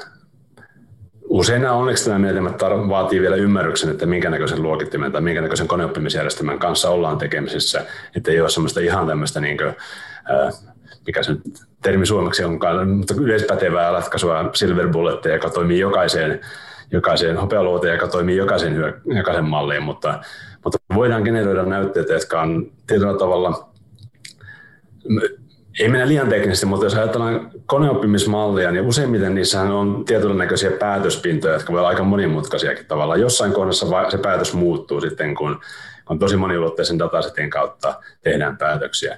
Usein 1.29 1.61
nämä 1.61 1.73
onneksi 1.73 2.09
nämä 2.09 2.19
menetelmät 2.19 2.61
vaatii 2.89 3.21
vielä 3.21 3.35
ymmärryksen, 3.35 3.89
että 3.89 4.05
minkä 4.05 4.29
näköisen 4.29 4.63
luokittimen 4.63 5.11
tai 5.11 5.21
minkä 5.21 5.41
näköisen 5.41 5.67
koneoppimisjärjestelmän 5.67 6.59
kanssa 6.59 6.89
ollaan 6.89 7.17
tekemisissä, 7.17 7.85
että 8.15 8.31
ei 8.31 8.41
ole 8.41 8.49
semmoista 8.49 8.79
ihan 8.79 9.07
tämmöistä, 9.07 9.39
niin 9.39 9.57
kuin, 9.57 9.75
mikä 11.07 11.23
se 11.23 11.35
termi 11.81 12.05
suomeksi 12.05 12.43
onkaan, 12.43 12.89
mutta 12.89 13.13
yleispätevää 13.21 13.91
ratkaisua 13.91 14.49
silver 14.53 14.89
bulletteja, 14.89 15.35
joka 15.35 15.49
toimii 15.49 15.79
jokaiseen, 15.79 16.39
jokaiseen 16.91 17.37
hopealuoteen, 17.37 17.93
joka 17.93 18.07
toimii 18.07 18.37
jokaisen, 18.37 18.93
jokaisen 19.05 19.45
malliin, 19.45 19.83
mutta, 19.83 20.19
mutta 20.63 20.77
voidaan 20.95 21.23
generoida 21.23 21.63
näytteitä, 21.63 22.13
jotka 22.13 22.41
on 22.41 22.71
tietyllä 22.87 23.17
tavalla 23.17 23.69
ei 25.79 25.89
mennä 25.89 26.07
liian 26.07 26.29
teknisesti, 26.29 26.65
mutta 26.65 26.85
jos 26.85 26.95
ajatellaan 26.95 27.51
koneoppimismallia, 27.65 28.71
niin 28.71 28.85
useimmiten 28.85 29.35
niissähän 29.35 29.71
on 29.71 30.05
näköisiä 30.37 30.71
päätöspintoja, 30.71 31.53
jotka 31.53 31.73
voi 31.73 31.79
olla 31.79 31.89
aika 31.89 32.03
monimutkaisiakin 32.03 32.85
tavallaan. 32.85 33.21
Jossain 33.21 33.53
kohdassa 33.53 34.09
se 34.09 34.17
päätös 34.17 34.53
muuttuu 34.53 35.01
sitten, 35.01 35.35
kun 35.35 35.59
on 36.09 36.19
tosi 36.19 36.37
moniulotteisen 36.37 36.99
datasetin 36.99 37.49
kautta 37.49 37.93
tehdään 38.21 38.57
päätöksiä. 38.57 39.17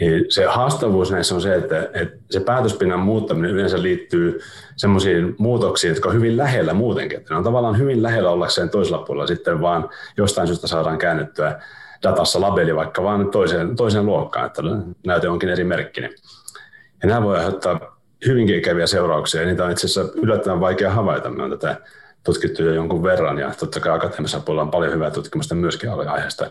Niin 0.00 0.24
se 0.28 0.44
haastavuus 0.44 1.10
näissä 1.10 1.34
on 1.34 1.40
se, 1.40 1.54
että, 1.54 1.88
että 1.94 2.18
se 2.30 2.40
päätöspinnan 2.40 3.00
muuttaminen 3.00 3.50
yleensä 3.50 3.82
liittyy 3.82 4.40
semmoisiin 4.76 5.34
muutoksiin, 5.38 5.88
jotka 5.88 6.08
on 6.08 6.14
hyvin 6.14 6.36
lähellä 6.36 6.74
muutenkin. 6.74 7.24
Ne 7.30 7.36
on 7.36 7.44
tavallaan 7.44 7.78
hyvin 7.78 8.02
lähellä 8.02 8.30
ollakseen 8.30 8.70
toisella 8.70 9.04
puolella 9.04 9.26
sitten, 9.26 9.60
vaan 9.60 9.88
jostain 10.16 10.46
syystä 10.46 10.66
saadaan 10.66 10.98
käännettyä 10.98 11.60
datassa 12.02 12.40
labeli 12.40 12.76
vaikka 12.76 13.02
vaan 13.02 13.30
toiseen, 13.30 13.76
toiseen 13.76 14.06
luokkaan, 14.06 14.46
että 14.46 14.62
näyte 15.06 15.28
onkin 15.28 15.48
eri 15.48 15.64
merkkinen. 15.64 16.10
Ja 17.02 17.08
nämä 17.08 17.22
voi 17.22 17.36
aiheuttaa 17.36 18.00
hyvinkin 18.26 18.58
ikäviä 18.58 18.86
seurauksia, 18.86 19.40
ja 19.40 19.46
niitä 19.46 19.64
on 19.64 19.70
itse 19.70 19.86
asiassa 19.86 20.12
yllättävän 20.22 20.60
vaikea 20.60 20.90
havaita. 20.90 21.30
Me 21.30 21.42
on 21.42 21.50
tätä 21.50 21.76
tutkittu 22.24 22.62
jo 22.62 22.74
jonkun 22.74 23.02
verran, 23.02 23.38
ja 23.38 23.52
totta 23.58 23.80
kai 23.80 23.96
akateemisella 23.96 24.44
puolella 24.44 24.62
on 24.62 24.70
paljon 24.70 24.92
hyvää 24.92 25.10
tutkimusta 25.10 25.54
myöskin 25.54 25.90
aiheesta. 25.90 26.50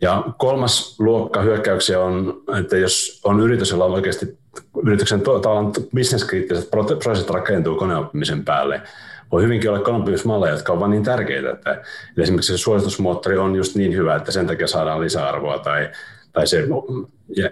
Ja 0.00 0.24
kolmas 0.38 1.00
luokka 1.00 1.40
hyökkäyksiä 1.40 2.00
on, 2.00 2.42
että 2.58 2.76
jos 2.76 3.20
on 3.24 3.40
yritys, 3.40 3.70
jolla 3.70 3.84
on 3.84 3.92
oikeasti 3.92 4.38
yrityksen 4.84 5.20
tavallaan 5.20 5.72
bisneskriittiset 5.94 6.70
prosessit 7.02 7.30
rakentuu 7.30 7.76
koneoppimisen 7.76 8.44
päälle, 8.44 8.82
voi 9.32 9.42
hyvinkin 9.42 9.70
olla 9.70 9.82
koneoppimismalleja, 9.82 10.52
jotka 10.52 10.72
ovat 10.72 10.80
vain 10.80 10.90
niin 10.90 11.04
tärkeitä, 11.04 11.50
että 11.50 11.82
esimerkiksi 12.18 12.52
se 12.52 12.58
suositusmoottori 12.58 13.38
on 13.38 13.56
just 13.56 13.76
niin 13.76 13.94
hyvä, 13.94 14.16
että 14.16 14.32
sen 14.32 14.46
takia 14.46 14.66
saadaan 14.66 15.00
lisäarvoa 15.00 15.58
tai, 15.58 15.90
tai 16.32 16.46
se 16.46 16.64
ja, 17.36 17.50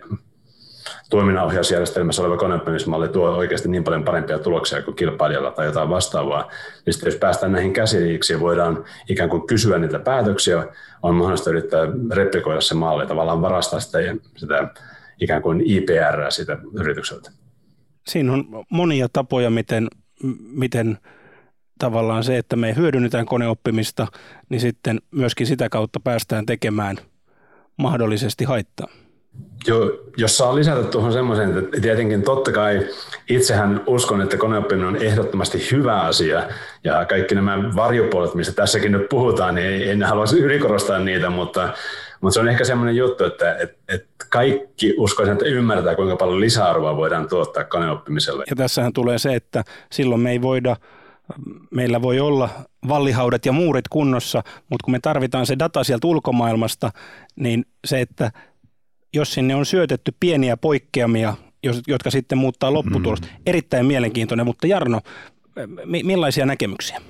toiminnanohjausjärjestelmässä 1.11 2.23
oleva 2.23 2.37
koneoppimismalli 2.37 3.09
tuo 3.09 3.31
oikeasti 3.31 3.69
niin 3.69 3.85
paljon 3.85 4.05
parempia 4.05 4.39
tuloksia 4.39 4.83
kuin 4.83 4.97
kilpailijalla 4.97 5.51
tai 5.51 5.67
jotain 5.67 5.89
vastaavaa. 5.89 6.51
Ja 6.87 6.93
sitten 6.93 7.07
jos 7.07 7.17
päästään 7.17 7.53
näihin 7.53 7.73
käsiksi 7.73 8.33
ja 8.33 8.41
voidaan 8.41 8.85
ikään 9.09 9.31
kuin 9.31 9.47
kysyä 9.47 9.79
niitä 9.79 9.99
päätöksiä, 9.99 10.67
on 11.03 11.15
mahdollista 11.15 11.51
yrittää 11.51 11.89
replikoida 12.13 12.61
se 12.61 12.75
malli, 12.75 13.07
tavallaan 13.07 13.43
varastaa 13.43 13.81
sitä, 13.81 13.99
sitä 14.37 14.69
ikään 15.21 15.43
kuin 15.43 15.61
IPR 15.61 16.31
sitä 16.31 16.59
yritykseltä. 16.73 17.31
Siinä 18.09 18.33
on 18.33 18.45
monia 18.71 19.09
tapoja, 19.13 19.51
miten, 19.51 19.89
miten 20.39 20.99
tavallaan 21.79 22.25
se, 22.25 22.39
että 22.39 22.57
me 22.57 22.77
hyödynnetään 22.77 23.27
koneoppimista, 23.27 24.07
niin 24.49 24.61
sitten 24.61 25.01
myöskin 25.11 25.47
sitä 25.47 25.69
kautta 25.69 26.01
päästään 26.01 26.47
tekemään 26.47 26.97
mahdollisesti 27.77 28.45
haittaa. 28.45 28.89
Joo, 29.67 29.91
jos 30.17 30.39
saa 30.39 30.55
lisätä 30.55 30.83
tuohon 30.83 31.13
semmoisen, 31.13 31.59
että 31.59 31.81
tietenkin 31.81 32.23
totta 32.23 32.53
kai 32.53 32.87
itsehän 33.29 33.81
uskon, 33.87 34.21
että 34.21 34.37
koneoppiminen 34.37 34.89
on 34.89 35.03
ehdottomasti 35.03 35.69
hyvä 35.73 36.01
asia 36.01 36.43
ja 36.85 37.05
kaikki 37.05 37.35
nämä 37.35 37.77
varjopuolet, 37.77 38.35
mistä 38.35 38.53
tässäkin 38.53 38.93
nyt 38.93 39.09
puhutaan, 39.09 39.55
niin 39.55 39.91
en 39.91 40.03
halua 40.03 40.25
ylikorostaa 40.39 40.99
niitä, 40.99 41.31
mutta, 41.31 41.69
mutta 42.21 42.35
se 42.35 42.41
on 42.41 42.49
ehkä 42.49 42.65
semmoinen 42.65 42.97
juttu, 42.97 43.25
että, 43.25 43.55
että, 43.55 43.77
että 43.89 44.27
kaikki 44.29 44.95
uskoisin, 44.99 45.33
että 45.33 45.47
ymmärtää, 45.47 45.95
kuinka 45.95 46.17
paljon 46.17 46.41
lisäarvoa 46.41 46.97
voidaan 46.97 47.29
tuottaa 47.29 47.65
koneoppimiselle. 47.65 48.45
Ja 48.51 48.57
tässähän 48.57 48.93
tulee 48.93 49.19
se, 49.19 49.35
että 49.35 49.65
silloin 49.93 50.21
me 50.21 50.31
ei 50.31 50.43
voida 50.43 50.77
meillä 51.71 52.03
voi 52.03 52.21
olla 52.21 52.49
vallihaudat 52.89 53.47
ja 53.47 53.53
muurit 53.53 53.89
kunnossa, 53.89 54.43
mutta 54.71 54.85
kun 54.85 54.93
me 54.93 55.01
tarvitaan 55.01 55.47
se 55.47 55.59
data 55.59 55.85
sieltä 55.85 56.07
ulkomaailmasta, 56.07 56.91
niin 57.37 57.65
se, 57.87 58.01
että 58.01 58.33
jos 59.15 59.35
sinne 59.35 59.55
on 59.55 59.67
syötetty 59.67 60.13
pieniä 60.21 60.57
poikkeamia, 60.57 61.35
jotka 61.89 62.11
sitten 62.11 62.39
muuttaa 62.39 62.73
lopputulosta, 62.73 63.27
mm. 63.27 63.43
erittäin 63.47 63.87
mielenkiintoinen, 63.87 64.47
mutta 64.47 64.67
Jarno, 64.67 65.01
millaisia 65.85 66.47
näkemyksiä? 66.47 67.01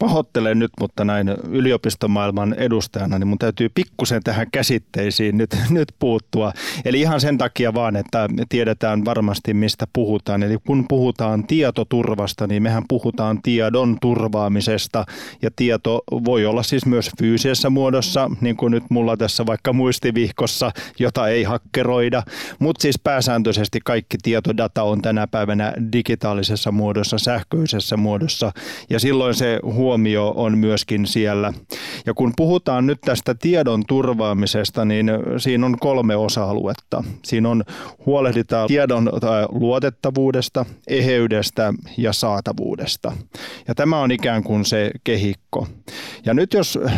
Pahoittelen 0.00 0.58
nyt, 0.58 0.70
mutta 0.80 1.04
näin 1.04 1.28
yliopistomaailman 1.50 2.54
edustajana, 2.54 3.18
niin 3.18 3.28
mun 3.28 3.38
täytyy 3.38 3.68
pikkusen 3.74 4.22
tähän 4.22 4.46
käsitteisiin 4.52 5.38
nyt, 5.38 5.56
nyt 5.70 5.88
puuttua. 5.98 6.52
Eli 6.84 7.00
ihan 7.00 7.20
sen 7.20 7.38
takia 7.38 7.74
vaan, 7.74 7.96
että 7.96 8.28
tiedetään 8.48 9.04
varmasti 9.04 9.54
mistä 9.54 9.86
puhutaan. 9.92 10.42
Eli 10.42 10.58
kun 10.66 10.84
puhutaan 10.88 11.46
tietoturvasta, 11.46 12.46
niin 12.46 12.62
mehän 12.62 12.82
puhutaan 12.88 13.42
tiedon 13.42 13.96
turvaamisesta 14.00 15.04
ja 15.42 15.50
tieto 15.56 16.02
voi 16.24 16.46
olla 16.46 16.62
siis 16.62 16.86
myös 16.86 17.10
fyysisessä 17.18 17.70
muodossa, 17.70 18.30
niin 18.40 18.56
kuin 18.56 18.70
nyt 18.70 18.84
mulla 18.90 19.16
tässä 19.16 19.46
vaikka 19.46 19.72
muistivihkossa, 19.72 20.72
jota 20.98 21.28
ei 21.28 21.42
hakkeroida, 21.42 22.22
mutta 22.58 22.82
siis 22.82 22.98
pääsääntöisesti 22.98 23.80
kaikki 23.84 24.16
tietodata 24.22 24.82
on 24.82 25.02
tänä 25.02 25.26
päivänä 25.26 25.72
digitaalisessa 25.92 26.72
muodossa, 26.72 27.18
sähköisessä 27.18 27.96
muodossa 27.96 28.52
ja 28.90 29.00
silloin 29.00 29.34
se 29.34 29.60
huomioon 29.62 29.89
huomio 29.90 30.32
on 30.36 30.58
myöskin 30.58 31.06
siellä. 31.06 31.52
Ja 32.06 32.14
kun 32.14 32.32
puhutaan 32.36 32.86
nyt 32.86 33.00
tästä 33.00 33.34
tiedon 33.34 33.82
turvaamisesta, 33.88 34.84
niin 34.84 35.10
siinä 35.38 35.66
on 35.66 35.78
kolme 35.80 36.16
osa-aluetta. 36.16 37.04
Siinä 37.24 37.48
on 37.48 37.64
huolehditaan 38.06 38.68
tiedon 38.68 39.08
äh, 39.08 39.30
luotettavuudesta, 39.48 40.66
eheydestä 40.88 41.74
ja 41.96 42.12
saatavuudesta. 42.12 43.12
Ja 43.68 43.74
tämä 43.74 43.98
on 43.98 44.10
ikään 44.10 44.42
kuin 44.42 44.64
se 44.64 44.90
kehikko. 45.04 45.66
Ja 46.26 46.34
nyt 46.34 46.52
jos 46.52 46.78
äh, 46.86 46.92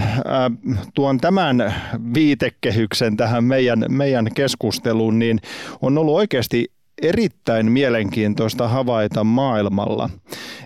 tuon 0.95 1.19
tämän 1.19 1.75
viitekehyksen 2.15 3.17
tähän 3.17 3.45
meidän, 3.45 3.85
meidän 3.89 4.29
keskusteluun, 4.35 5.19
niin 5.19 5.41
on 5.83 5.99
ollut 5.99 6.15
oikeasti 6.15 6.73
erittäin 7.03 7.73
mielenkiintoista 7.73 8.69
havaita 8.69 9.25
maailmalla, 9.25 10.11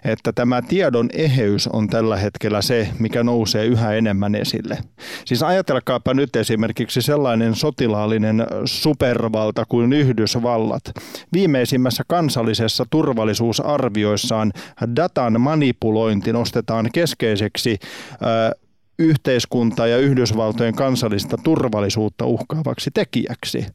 että 0.05 0.33
tämä 0.33 0.62
tiedon 0.62 1.09
eheys 1.12 1.69
on 1.69 1.88
tällä 1.88 2.16
hetkellä 2.16 2.62
se, 2.62 2.88
mikä 2.99 3.25
nousee 3.25 3.64
yhä 3.64 3.93
enemmän 3.93 4.35
esille. 4.35 4.78
Siis 5.25 5.43
ajatelkaapa 5.43 6.14
nyt 6.14 6.37
esimerkiksi 6.37 7.02
sellainen 7.02 7.55
sotilaallinen 7.55 8.47
supervalta 8.64 9.64
kuin 9.69 9.93
Yhdysvallat. 9.93 10.83
Viimeisimmässä 11.33 12.02
kansallisessa 12.09 12.87
turvallisuusarvioissaan 12.90 14.52
datan 14.97 15.40
manipulointi 15.40 16.33
nostetaan 16.33 16.88
keskeiseksi 16.93 17.78
yhteiskuntaa 18.98 19.86
ja 19.86 19.98
Yhdysvaltojen 19.98 20.74
kansallista 20.74 21.36
turvallisuutta 21.36 22.24
uhkaavaksi 22.26 22.90
tekijäksi. 22.94 23.66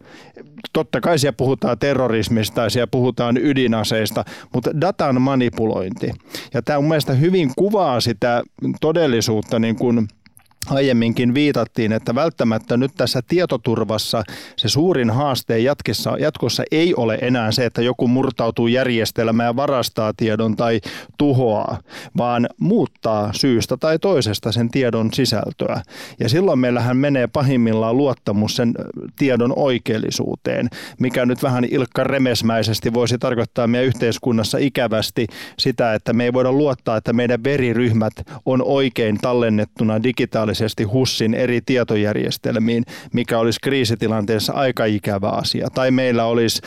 Totta 0.73 1.01
kai 1.01 1.19
siellä 1.19 1.35
puhutaan 1.37 1.79
terrorismista 1.79 2.61
ja 2.61 2.69
siellä 2.69 2.87
puhutaan 2.87 3.37
ydinaseista, 3.37 4.25
mutta 4.53 4.81
datan 4.81 5.21
manipulointi. 5.21 6.11
Ja 6.53 6.61
tämä 6.61 6.77
on 6.77 6.85
mielestäni 6.85 7.19
hyvin 7.19 7.51
kuvaa 7.55 8.01
sitä 8.01 8.43
todellisuutta 8.81 9.59
niin 9.59 9.75
kuin– 9.75 10.07
aiemminkin 10.69 11.33
viitattiin, 11.33 11.91
että 11.91 12.15
välttämättä 12.15 12.77
nyt 12.77 12.91
tässä 12.97 13.21
tietoturvassa 13.27 14.23
se 14.57 14.69
suurin 14.69 15.09
haaste 15.09 15.59
jatkossa, 15.59 16.17
jatkossa 16.19 16.63
ei 16.71 16.95
ole 16.95 17.17
enää 17.21 17.51
se, 17.51 17.65
että 17.65 17.81
joku 17.81 18.07
murtautuu 18.07 18.67
järjestelmään 18.67 19.47
ja 19.47 19.55
varastaa 19.55 20.13
tiedon 20.17 20.55
tai 20.55 20.81
tuhoaa, 21.17 21.79
vaan 22.17 22.49
muuttaa 22.59 23.29
syystä 23.33 23.77
tai 23.77 23.99
toisesta 23.99 24.51
sen 24.51 24.69
tiedon 24.69 25.13
sisältöä. 25.13 25.81
Ja 26.19 26.29
silloin 26.29 26.59
meillähän 26.59 26.97
menee 26.97 27.27
pahimmillaan 27.27 27.97
luottamus 27.97 28.55
sen 28.55 28.73
tiedon 29.17 29.53
oikeellisuuteen, 29.55 30.69
mikä 30.99 31.25
nyt 31.25 31.43
vähän 31.43 31.65
Ilkka 31.71 32.03
Remesmäisesti 32.03 32.93
voisi 32.93 33.17
tarkoittaa 33.17 33.67
meidän 33.67 33.87
yhteiskunnassa 33.87 34.57
ikävästi 34.57 35.27
sitä, 35.59 35.93
että 35.93 36.13
me 36.13 36.23
ei 36.23 36.33
voida 36.33 36.51
luottaa, 36.51 36.97
että 36.97 37.13
meidän 37.13 37.43
veriryhmät 37.43 38.13
on 38.45 38.61
oikein 38.65 39.17
tallennettuna 39.17 40.03
digitaalisesti 40.03 40.50
virallisesti 40.51 40.83
HUSin 40.83 41.33
eri 41.33 41.61
tietojärjestelmiin, 41.65 42.83
mikä 43.13 43.39
olisi 43.39 43.59
kriisitilanteessa 43.63 44.53
aika 44.53 44.85
ikävä 44.85 45.29
asia. 45.29 45.67
Tai 45.73 45.91
meillä 45.91 46.25
olisi 46.25 46.61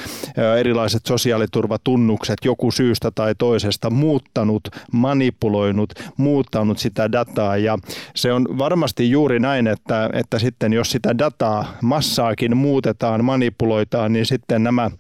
erilaiset 0.60 1.06
sosiaaliturvatunnukset 1.06 2.38
joku 2.44 2.70
syystä 2.70 3.10
tai 3.10 3.34
toisesta 3.38 3.90
muuttanut, 3.90 4.68
manipuloinut, 4.92 5.92
muuttanut 6.16 6.78
sitä 6.78 7.12
dataa. 7.12 7.56
Ja 7.56 7.78
se 8.14 8.32
on 8.32 8.58
varmasti 8.58 9.10
juuri 9.10 9.40
näin, 9.40 9.66
että, 9.66 10.10
että 10.12 10.38
sitten 10.38 10.72
jos 10.72 10.90
sitä 10.90 11.18
dataa 11.18 11.76
massaakin 11.82 12.56
muutetaan, 12.56 13.24
manipuloitaan, 13.24 14.12
niin 14.12 14.26
sitten 14.26 14.62
nämä 14.62 14.90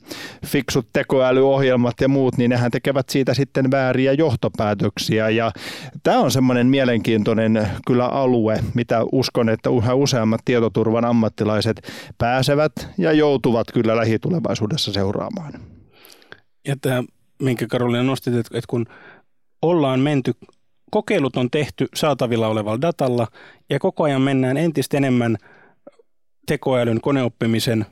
fiksut 0.46 0.86
tekoälyohjelmat 0.92 2.00
ja 2.00 2.08
muut, 2.08 2.36
niin 2.36 2.50
nehän 2.50 2.70
tekevät 2.70 3.08
siitä 3.08 3.34
sitten 3.34 3.70
vääriä 3.70 4.12
johtopäätöksiä. 4.12 5.28
Ja 5.28 5.52
tämä 6.02 6.18
on 6.18 6.30
semmoinen 6.30 6.66
mielenkiintoinen 6.66 7.68
kyllä 7.86 8.06
alue, 8.06 8.60
mitä 8.74 9.00
uskon, 9.12 9.48
että 9.48 9.70
yhä 9.70 9.94
useammat 9.94 10.40
tietoturvan 10.44 11.04
ammattilaiset 11.04 11.88
pääsevät 12.18 12.72
ja 12.98 13.12
joutuvat 13.12 13.66
kyllä 13.72 13.96
lähitulevaisuudessa 13.96 14.92
seuraamaan. 14.92 15.52
Ja 16.68 16.76
tämä, 16.80 17.04
minkä 17.42 17.66
Karolina 17.66 18.02
nostit, 18.02 18.34
että 18.34 18.60
kun 18.68 18.86
ollaan 19.62 20.00
menty, 20.00 20.32
kokeilut 20.90 21.36
on 21.36 21.50
tehty 21.50 21.88
saatavilla 21.94 22.48
olevalla 22.48 22.80
datalla 22.80 23.26
ja 23.70 23.78
koko 23.78 24.04
ajan 24.04 24.22
mennään 24.22 24.56
entistä 24.56 24.96
enemmän 24.96 25.36
tekoälyn, 26.46 27.00
koneoppimisen 27.00 27.86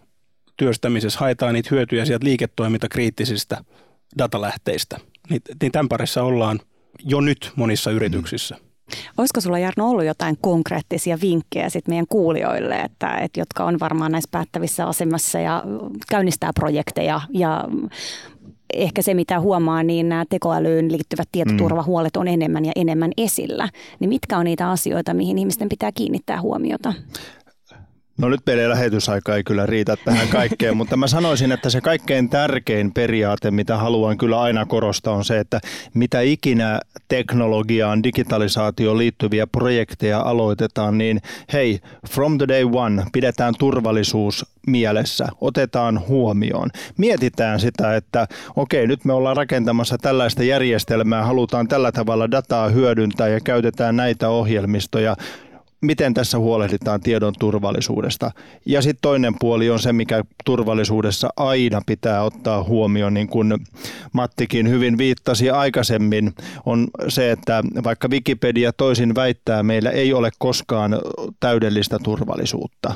työstämisessä, 0.57 1.19
haetaan 1.19 1.55
niitä 1.55 1.69
hyötyjä 1.73 2.05
sieltä 2.05 2.25
liiketoimintakriittisistä 2.25 3.65
datalähteistä. 4.19 4.99
Niin, 5.31 5.43
niin 5.63 5.73
tämän 5.73 5.89
parissa 5.89 6.23
ollaan 6.23 6.61
jo 7.05 7.21
nyt 7.21 7.53
monissa 7.57 7.91
yrityksissä. 7.91 8.55
Mm. 8.55 8.72
Olisiko 9.19 9.41
sulla 9.41 9.59
Jarno 9.59 9.91
ollut 9.91 10.05
jotain 10.05 10.39
konkreettisia 10.41 11.19
vinkkejä 11.23 11.71
sit 11.71 11.89
meidän 11.89 12.07
kuulijoille, 12.09 12.75
että, 12.75 13.17
että 13.17 13.41
jotka 13.41 13.65
on 13.65 13.81
varmaan 13.81 14.13
näissä 14.13 14.29
päättävissä 14.31 14.87
asemassa 14.87 15.41
ja 15.41 15.63
käynnistää 16.11 16.51
projekteja 16.55 17.21
ja 17.31 17.69
ehkä 18.73 19.03
se, 19.03 19.15
mitä 19.15 19.41
huomaa, 19.41 19.83
niin 19.83 20.09
nämä 20.09 20.25
tekoälyyn 20.31 20.93
liittyvät 20.93 21.29
tietoturvahuolet 21.33 22.17
on 22.17 22.29
enemmän 22.29 22.65
ja 22.65 22.73
enemmän 22.77 23.13
esillä. 23.17 23.69
Niin 24.01 24.09
mitkä 24.09 24.39
on 24.39 24.45
niitä 24.45 24.71
asioita, 24.71 25.15
mihin 25.15 25.39
ihmisten 25.39 25.69
pitää 25.69 25.93
kiinnittää 25.93 26.41
huomiota? 26.41 26.93
No 28.19 28.29
nyt 28.29 28.41
meidän 28.47 28.71
lähetysaika 28.71 29.37
ei 29.37 29.45
kyllä 29.45 29.67
riitä 29.67 29.97
tähän 30.05 30.29
kaikkeen, 30.29 30.77
mutta 30.77 30.97
mä 30.97 31.07
sanoisin, 31.07 31.53
että 31.53 31.71
se 31.71 31.81
kaikkein 31.81 32.29
tärkein 32.29 32.93
periaate, 32.93 33.51
mitä 33.51 33.77
haluan 33.77 34.19
kyllä 34.19 34.41
aina 34.41 34.67
korostaa, 34.67 35.15
on 35.15 35.25
se, 35.25 35.39
että 35.39 35.61
mitä 35.95 36.21
ikinä 36.21 36.81
teknologiaan, 37.09 38.03
digitalisaatioon 38.03 38.99
liittyviä 38.99 39.47
projekteja 39.47 40.21
aloitetaan, 40.21 40.99
niin 40.99 41.21
hei, 41.53 41.81
from 42.11 42.39
the 42.39 42.49
day 42.49 42.65
one 42.73 43.05
pidetään 43.13 43.55
turvallisuus 43.59 44.47
mielessä, 44.67 45.29
otetaan 45.41 46.09
huomioon. 46.09 46.71
Mietitään 46.99 47.61
sitä, 47.61 47.97
että 47.97 48.29
okei, 48.57 48.87
nyt 48.87 49.05
me 49.05 49.13
ollaan 49.13 49.37
rakentamassa 49.37 49.99
tällaista 49.99 50.43
järjestelmää, 50.43 51.25
halutaan 51.25 51.69
tällä 51.69 51.93
tavalla 51.93 52.31
dataa 52.31 52.69
hyödyntää 52.69 53.29
ja 53.29 53.41
käytetään 53.41 53.97
näitä 53.97 54.29
ohjelmistoja 54.29 55.17
miten 55.83 56.15
tässä 56.15 56.39
huolehditaan 56.39 57.01
tiedon 57.01 57.35
turvallisuudesta. 57.39 58.31
Ja 58.67 58.83
sitten 58.83 59.03
toinen 59.03 59.35
puoli 59.41 59.71
on 59.71 59.79
se, 59.79 59.93
mikä 59.93 60.25
turvallisuudessa 60.45 61.29
aina 61.37 61.83
pitää 61.87 62.23
ottaa 62.23 62.65
huomioon, 62.65 63.15
niin 63.15 63.29
kuin 63.29 63.55
Mattikin 64.13 64.69
hyvin 64.69 64.99
viittasi 64.99 65.51
aikaisemmin, 65.51 66.35
on 66.67 66.89
se, 67.09 67.31
että 67.31 67.63
vaikka 67.85 68.09
Wikipedia 68.09 68.73
toisin 68.73 69.15
väittää, 69.15 69.63
meillä 69.63 69.91
ei 69.91 70.13
ole 70.13 70.31
koskaan 70.39 70.99
täydellistä 71.41 71.99
turvallisuutta. 72.03 72.93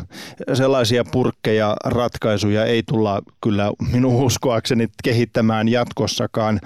Sellaisia 0.55 1.05
purkkeja, 1.13 1.77
ratkaisuja 1.85 2.65
ei 2.65 2.83
tulla 2.83 3.23
kyllä 3.41 3.73
minun 3.93 4.23
uskoakseni 4.25 4.89
kehittämään 5.05 5.69
jatkossakaan. 5.69 6.61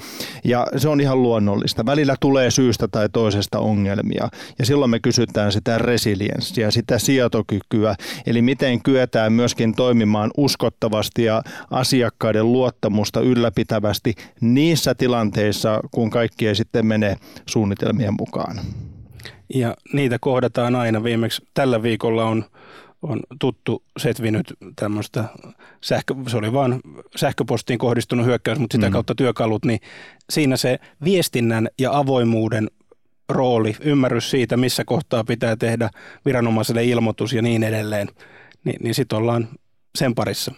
Ja 0.45 0.67
se 0.77 0.89
on 0.89 1.01
ihan 1.01 1.23
luonnollista. 1.23 1.87
Välillä 1.87 2.17
tulee 2.21 2.51
syystä 2.51 2.89
tai 2.89 3.09
toisesta 3.09 3.59
ongelmia. 3.59 4.29
Ja 4.59 4.67
silloin 4.67 4.91
me 4.91 5.01
kysytään 5.01 5.53
sitä 5.53 5.79
resi 5.79 6.10
resilienssiä, 6.11 6.71
sitä 6.71 6.99
sietokykyä, 6.99 7.95
eli 8.27 8.43
miten 8.43 8.83
kyetään 8.83 9.33
myöskin 9.33 9.75
toimimaan 9.75 10.31
uskottavasti 10.37 11.25
ja 11.25 11.43
asiakkaiden 11.71 12.53
luottamusta 12.53 13.21
ylläpitävästi 13.21 14.15
niissä 14.41 14.95
tilanteissa, 14.95 15.81
kun 15.91 16.11
kaikki 16.11 16.49
ei 16.49 16.55
sitten 16.55 16.87
mene 16.87 17.17
suunnitelmien 17.47 18.15
mukaan. 18.19 18.61
Ja 19.55 19.75
niitä 19.93 20.19
kohdataan 20.21 20.77
aina. 20.77 21.05
Viimeksi 21.05 21.43
tällä 21.55 21.83
viikolla 21.83 22.25
on 22.25 22.45
on 23.03 23.21
tuttu 23.41 23.83
setvinyt 23.99 24.55
tämmöistä, 24.77 25.25
sähkö, 25.81 26.15
se 26.29 26.37
oli 26.37 26.53
vaan 26.53 26.81
sähköpostiin 27.17 27.79
kohdistunut 27.79 28.27
hyökkäys, 28.27 28.59
mutta 28.59 28.75
sitä 28.77 28.87
mm. 28.87 28.93
kautta 28.93 29.15
työkalut, 29.15 29.65
niin 29.65 29.81
siinä 30.31 30.57
se 30.57 30.79
viestinnän 31.05 31.69
ja 31.79 31.97
avoimuuden 31.97 32.71
rooli, 33.33 33.77
ymmärrys 33.81 34.31
siitä, 34.31 34.57
missä 34.57 34.85
kohtaa 34.85 35.25
pitää 35.25 35.57
tehdä 35.57 35.91
viranomaiselle 36.25 36.85
ilmoitus 36.85 37.33
ja 37.33 37.43
niin 37.43 37.63
edelleen, 37.63 38.09
niin, 38.65 38.77
niin 38.83 38.95
sitten 38.95 39.19
ollaan 39.19 39.49
sen 39.99 40.15
parissa. 40.15 40.53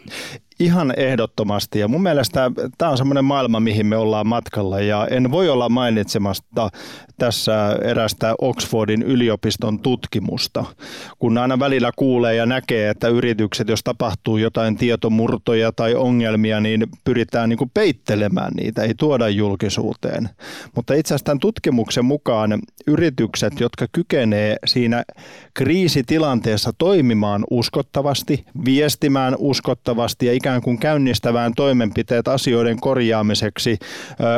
Ihan 0.63 0.95
ehdottomasti 0.97 1.79
ja 1.79 1.89
mun 1.89 2.03
mielestä 2.03 2.51
tämä 2.79 2.91
on 2.91 2.99
semmoinen 2.99 3.25
maailma, 3.25 3.61
mihin 3.61 3.87
me 3.87 3.97
ollaan 3.97 4.27
matkalla 4.27 4.81
ja 4.81 5.07
en 5.11 5.31
voi 5.31 5.49
olla 5.49 5.69
mainitsemasta 5.69 6.71
tässä 7.19 7.77
erästä 7.85 8.35
Oxfordin 8.41 9.03
yliopiston 9.03 9.79
tutkimusta, 9.79 10.65
kun 11.19 11.39
aina 11.39 11.59
välillä 11.59 11.91
kuulee 11.97 12.35
ja 12.35 12.47
näkee, 12.47 12.91
että 12.91 13.09
yritykset, 13.09 13.69
jos 13.69 13.81
tapahtuu 13.85 14.37
jotain 14.37 14.77
tietomurtoja 14.77 15.73
tai 15.73 15.95
ongelmia, 15.95 16.61
niin 16.61 16.87
pyritään 17.05 17.49
niin 17.49 17.59
kuin 17.59 17.71
peittelemään 17.75 18.53
niitä, 18.57 18.83
ei 18.83 18.95
tuoda 18.95 19.29
julkisuuteen. 19.29 20.29
Mutta 20.77 20.95
itse 20.95 21.15
asiassa 21.15 21.25
tämän 21.25 21.39
tutkimuksen 21.39 22.05
mukaan 22.05 22.61
yritykset, 22.87 23.61
jotka 23.61 23.87
kykenee 23.93 24.57
siinä 24.67 25.05
kriisitilanteessa 25.55 26.73
toimimaan 26.79 27.45
uskottavasti, 27.51 28.45
viestimään 28.65 29.37
uskottavasti 29.39 30.27
ja 30.27 30.33
ikään 30.33 30.52
kuin 30.61 30.79
käynnistävään 30.79 31.53
toimenpiteet 31.57 32.29
asioiden 32.29 32.81
korjaamiseksi 32.81 33.79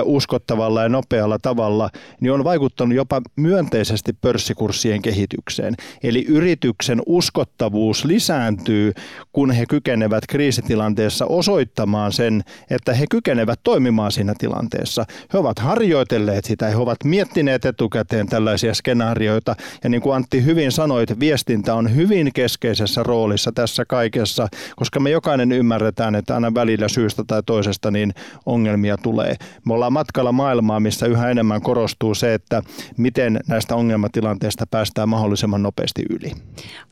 uskottavalla 0.04 0.82
ja 0.82 0.88
nopealla 0.88 1.38
tavalla, 1.38 1.90
niin 2.20 2.32
on 2.32 2.44
vaikuttanut 2.44 2.96
jopa 2.96 3.22
myönteisesti 3.36 4.12
pörssikurssien 4.12 5.02
kehitykseen. 5.02 5.74
Eli 6.02 6.24
yrityksen 6.28 7.02
uskottavuus 7.06 8.04
lisääntyy, 8.04 8.92
kun 9.32 9.50
he 9.50 9.66
kykenevät 9.66 10.24
kriisitilanteessa 10.28 11.26
osoittamaan 11.26 12.12
sen, 12.12 12.44
että 12.70 12.94
he 12.94 13.06
kykenevät 13.10 13.60
toimimaan 13.64 14.12
siinä 14.12 14.34
tilanteessa. 14.38 15.04
He 15.32 15.38
ovat 15.38 15.58
harjoitelleet 15.58 16.44
sitä, 16.44 16.66
he 16.66 16.76
ovat 16.76 17.04
miettineet 17.04 17.64
etukäteen 17.64 18.26
tällaisia 18.26 18.74
skenaarioita, 18.74 19.56
ja 19.84 19.90
niin 19.90 20.02
kuin 20.02 20.16
Antti 20.16 20.44
hyvin 20.44 20.72
sanoi, 20.72 21.02
että 21.02 21.20
viestintä 21.20 21.74
on 21.74 21.94
hyvin 21.94 22.30
keskeisessä 22.34 23.02
roolissa 23.02 23.52
tässä 23.52 23.84
kaikessa, 23.84 24.48
koska 24.76 25.00
me 25.00 25.10
jokainen 25.10 25.52
ymmärretään, 25.52 25.93
että 26.18 26.34
aina 26.34 26.54
välillä 26.54 26.88
syystä 26.88 27.24
tai 27.26 27.42
toisesta 27.46 27.90
niin 27.90 28.14
ongelmia 28.46 28.96
tulee. 28.96 29.36
Me 29.66 29.74
ollaan 29.74 29.92
matkalla 29.92 30.32
maailmaa, 30.32 30.80
missä 30.80 31.06
yhä 31.06 31.30
enemmän 31.30 31.62
korostuu 31.62 32.14
se, 32.14 32.34
että 32.34 32.62
miten 32.96 33.40
näistä 33.48 33.76
ongelmatilanteista 33.76 34.66
päästään 34.70 35.08
mahdollisimman 35.08 35.62
nopeasti 35.62 36.02
yli. 36.10 36.32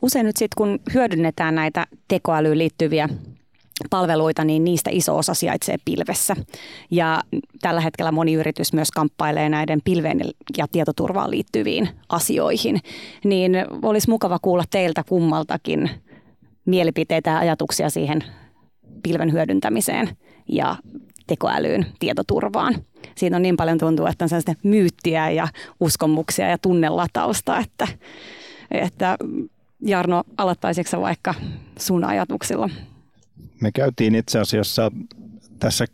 Usein 0.02 0.26
nyt 0.26 0.36
sitten, 0.36 0.56
kun 0.56 0.80
hyödynnetään 0.94 1.54
näitä 1.54 1.86
tekoälyyn 2.08 2.58
liittyviä 2.58 3.08
palveluita, 3.90 4.44
niin 4.44 4.64
niistä 4.64 4.90
iso 4.92 5.18
osa 5.18 5.34
sijaitsee 5.34 5.76
pilvessä. 5.84 6.36
Ja 6.90 7.20
tällä 7.60 7.80
hetkellä 7.80 8.12
moni 8.12 8.32
yritys 8.32 8.72
myös 8.72 8.90
kamppailee 8.90 9.48
näiden 9.48 9.80
pilveen 9.84 10.20
ja 10.58 10.66
tietoturvaan 10.72 11.30
liittyviin 11.30 11.88
asioihin. 12.08 12.80
Niin 13.24 13.52
olisi 13.82 14.10
mukava 14.10 14.38
kuulla 14.42 14.64
teiltä 14.70 15.04
kummaltakin 15.08 15.90
mielipiteitä 16.64 17.30
ja 17.30 17.38
ajatuksia 17.38 17.90
siihen 17.90 18.24
pilven 19.02 19.32
hyödyntämiseen 19.32 20.16
ja 20.48 20.76
tekoälyyn, 21.26 21.86
tietoturvaan. 21.98 22.74
Siinä 23.14 23.36
on 23.36 23.42
niin 23.42 23.56
paljon 23.56 23.78
tuntuu, 23.78 24.06
että 24.06 24.24
on 24.24 24.28
sellaista 24.28 24.54
myyttiä 24.62 25.30
ja 25.30 25.48
uskomuksia 25.80 26.48
ja 26.50 26.58
tunnelatausta, 26.58 27.58
että, 27.58 27.88
että 28.70 29.16
Jarno, 29.80 30.24
aloittaisitko 30.36 31.00
vaikka 31.00 31.34
sun 31.78 32.04
ajatuksilla? 32.04 32.70
Me 33.60 33.72
käytiin 33.72 34.14
itse 34.14 34.38
asiassa 34.38 34.92
tässä 35.58 35.84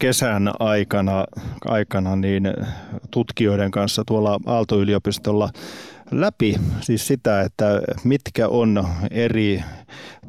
aikana, 0.58 1.24
aikana 1.64 2.16
niin 2.16 2.54
tutkijoiden 3.10 3.70
kanssa 3.70 4.02
tuolla 4.06 4.40
Aalto-yliopistolla 4.46 5.50
läpi 6.10 6.56
siis 6.80 7.06
sitä, 7.06 7.40
että 7.40 7.80
mitkä 8.04 8.48
on 8.48 8.88
eri 9.10 9.64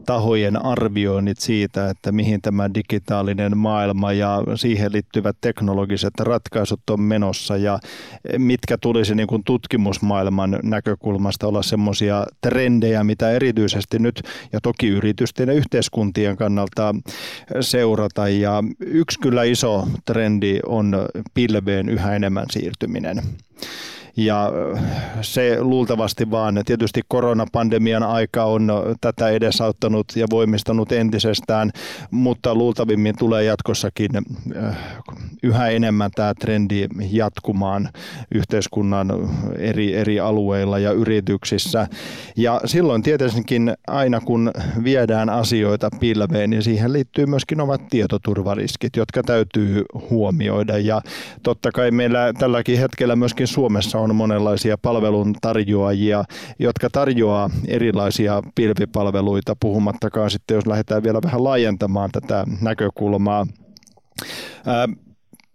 tahojen 0.06 0.66
arvioinnit 0.66 1.40
siitä, 1.40 1.90
että 1.90 2.12
mihin 2.12 2.42
tämä 2.42 2.70
digitaalinen 2.74 3.58
maailma 3.58 4.14
ja 4.14 4.44
siihen 4.56 4.92
liittyvät 4.92 5.38
teknologiset 5.42 6.20
ratkaisut 6.20 6.90
on 6.90 7.02
menossa 7.02 7.58
ja 7.58 7.80
mitkä 8.38 8.78
tulisi 8.78 9.16
niin 9.16 9.28
kuin 9.28 9.44
tutkimusmaailman 9.44 10.60
näkökulmasta 10.64 11.48
olla 11.48 11.62
semmoisia 11.62 12.26
trendejä, 12.42 13.04
mitä 13.04 13.32
erityisesti 13.32 14.00
nyt 14.00 14.24
ja 14.54 14.60
toki 14.62 14.88
yritysten 14.88 15.48
ja 15.48 15.54
yhteiskuntien 15.54 16.38
kannalta 16.38 16.96
seurata. 17.62 18.30
Ja 18.30 18.64
yksi 18.80 19.20
kyllä 19.20 19.44
iso 19.44 19.88
trendi 20.06 20.60
on 20.66 20.96
pilveen 21.34 21.90
yhä 21.90 22.16
enemmän 22.16 22.46
siirtyminen. 22.52 23.22
Ja 24.18 24.52
se 25.22 25.58
luultavasti 25.62 26.32
vaan, 26.32 26.62
tietysti 26.66 27.02
koronapandemian 27.08 28.04
aika 28.04 28.44
on 28.44 28.72
tätä 29.02 29.30
edesauttanut 29.30 30.06
ja 30.16 30.26
voimistanut 30.30 30.92
entisestään, 30.92 31.72
mutta 32.12 32.56
luultavimmin 32.56 33.16
tulee 33.20 33.44
jatkossakin 33.44 34.12
yhä 35.44 35.68
enemmän 35.68 36.12
tämä 36.16 36.34
trendi 36.34 36.88
jatkumaan 37.12 37.90
yhteiskunnan 38.36 39.30
eri, 39.58 39.96
eri 39.96 40.20
alueilla 40.20 40.80
ja 40.80 40.92
yrityksissä. 40.92 41.88
Ja 42.36 42.62
silloin 42.66 43.04
tietenkin 43.04 43.74
aina 43.88 44.20
kun 44.22 44.52
viedään 44.84 45.30
asioita 45.30 45.90
pilveen, 46.00 46.50
niin 46.50 46.64
siihen 46.64 46.94
liittyy 46.94 47.26
myöskin 47.26 47.62
omat 47.62 47.82
tietoturvariskit, 47.90 48.96
jotka 48.96 49.24
täytyy 49.24 49.84
huomioida. 50.10 50.78
Ja 50.78 51.02
totta 51.44 51.72
kai 51.72 51.92
meillä 51.92 52.34
tälläkin 52.40 52.78
hetkellä 52.80 53.16
myöskin 53.16 53.48
Suomessa 53.48 53.99
on 54.00 54.16
monenlaisia 54.16 54.78
palveluntarjoajia, 54.78 56.24
jotka 56.60 56.90
tarjoaa 56.90 57.50
erilaisia 57.68 58.44
pilvipalveluita, 58.56 59.56
puhumattakaan 59.60 60.32
sitten, 60.32 60.56
jos 60.56 60.68
lähdetään 60.68 61.04
vielä 61.04 61.20
vähän 61.24 61.44
laajentamaan 61.44 62.10
tätä 62.12 62.46
näkökulmaa. 62.62 63.48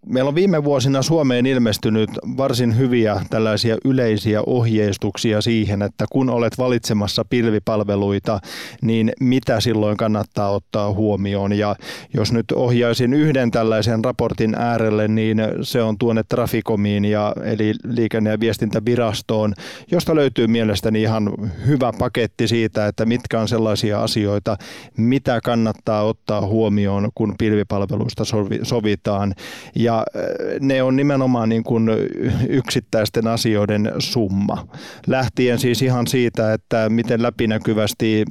Meillä 0.06 0.28
on 0.28 0.34
viime 0.34 0.64
vuosina 0.64 1.02
Suomeen 1.02 1.46
ilmestynyt 1.46 2.10
varsin 2.36 2.78
hyviä 2.78 3.20
tällaisia 3.30 3.76
yleisiä 3.84 4.42
ohjeistuksia 4.46 5.40
siihen, 5.40 5.82
että 5.82 6.04
kun 6.12 6.30
olet 6.30 6.58
valitsemassa 6.58 7.24
pilvipalveluita, 7.30 8.40
niin 8.82 9.12
mitä 9.20 9.60
silloin 9.60 9.96
kannattaa 9.96 10.50
ottaa 10.50 10.92
huomioon. 10.92 11.52
Ja 11.52 11.76
jos 12.14 12.32
nyt 12.32 12.52
ohjaisin 12.52 13.14
yhden 13.14 13.50
tällaisen 13.50 14.04
raportin 14.04 14.54
äärelle, 14.54 15.08
niin 15.08 15.42
se 15.62 15.82
on 15.82 15.98
tuonne 15.98 16.22
Traficomiin, 16.28 17.04
ja, 17.04 17.34
eli 17.44 17.74
liikenne- 17.88 18.30
ja 18.30 18.40
viestintävirastoon, 18.40 19.54
josta 19.90 20.14
löytyy 20.14 20.46
mielestäni 20.46 21.02
ihan 21.02 21.30
hyvä 21.66 21.92
paketti 21.98 22.48
siitä, 22.48 22.86
että 22.86 23.06
mitkä 23.06 23.40
on 23.40 23.48
sellaisia 23.48 24.02
asioita, 24.02 24.56
mitä 24.96 25.40
kannattaa 25.44 26.02
ottaa 26.02 26.40
huomioon, 26.40 27.08
kun 27.14 27.34
pilvipalveluista 27.38 28.24
sovitaan. 28.62 29.34
Ja 29.74 29.93
ne 30.60 30.82
on 30.82 30.96
nimenomaan 30.96 31.48
niin 31.48 31.64
kuin 31.64 31.90
yksittäisten 32.48 33.26
asioiden 33.26 33.92
summa. 33.98 34.66
Lähtien 35.06 35.58
siis 35.58 35.82
ihan 35.82 36.06
siitä, 36.06 36.52
että 36.52 36.88
miten 36.88 37.22
läpinäkyvästi 37.22 38.24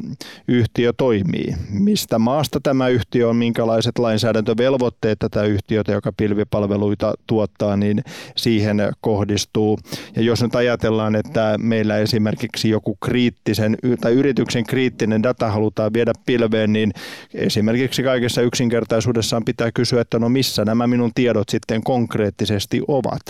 yhtiö 0.47 0.93
toimii, 0.97 1.55
mistä 1.69 2.19
maasta 2.19 2.59
tämä 2.63 2.87
yhtiö 2.87 3.29
on, 3.29 3.35
minkälaiset 3.35 3.99
lainsäädäntövelvoitteet 3.99 5.19
tätä 5.19 5.43
yhtiötä, 5.43 5.91
joka 5.91 6.11
pilvipalveluita 6.17 7.13
tuottaa, 7.27 7.77
niin 7.77 8.03
siihen 8.35 8.77
kohdistuu. 9.01 9.79
Ja 10.15 10.21
jos 10.21 10.43
nyt 10.43 10.55
ajatellaan, 10.55 11.15
että 11.15 11.55
meillä 11.61 11.97
esimerkiksi 11.97 12.69
joku 12.69 12.97
kriittisen 13.03 13.77
tai 14.01 14.13
yrityksen 14.13 14.63
kriittinen 14.63 15.23
data 15.23 15.51
halutaan 15.51 15.93
viedä 15.93 16.13
pilveen, 16.25 16.73
niin 16.73 16.91
esimerkiksi 17.33 18.03
kaikessa 18.03 18.41
yksinkertaisuudessaan 18.41 19.45
pitää 19.45 19.71
kysyä, 19.71 20.01
että 20.01 20.19
no 20.19 20.29
missä 20.29 20.65
nämä 20.65 20.87
minun 20.87 21.11
tiedot 21.15 21.49
sitten 21.53 21.83
konkreettisesti 21.83 22.81
ovat. 22.87 23.21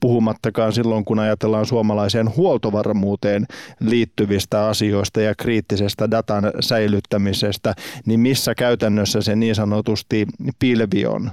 Puhumattakaan 0.00 0.72
silloin, 0.72 1.04
kun 1.04 1.18
ajatellaan 1.18 1.66
suomalaiseen 1.66 2.36
huoltovarmuuteen 2.36 3.46
liittyvistä 3.80 4.66
asioista 4.66 5.20
ja 5.20 5.34
kriittisestä 5.34 6.10
datan 6.10 6.50
säilyttämisestä, 6.60 7.74
niin 8.06 8.20
missä 8.20 8.54
käytännössä 8.54 9.20
se 9.20 9.36
niin 9.36 9.54
sanotusti 9.54 10.26
pilvi 10.58 11.06
on. 11.06 11.30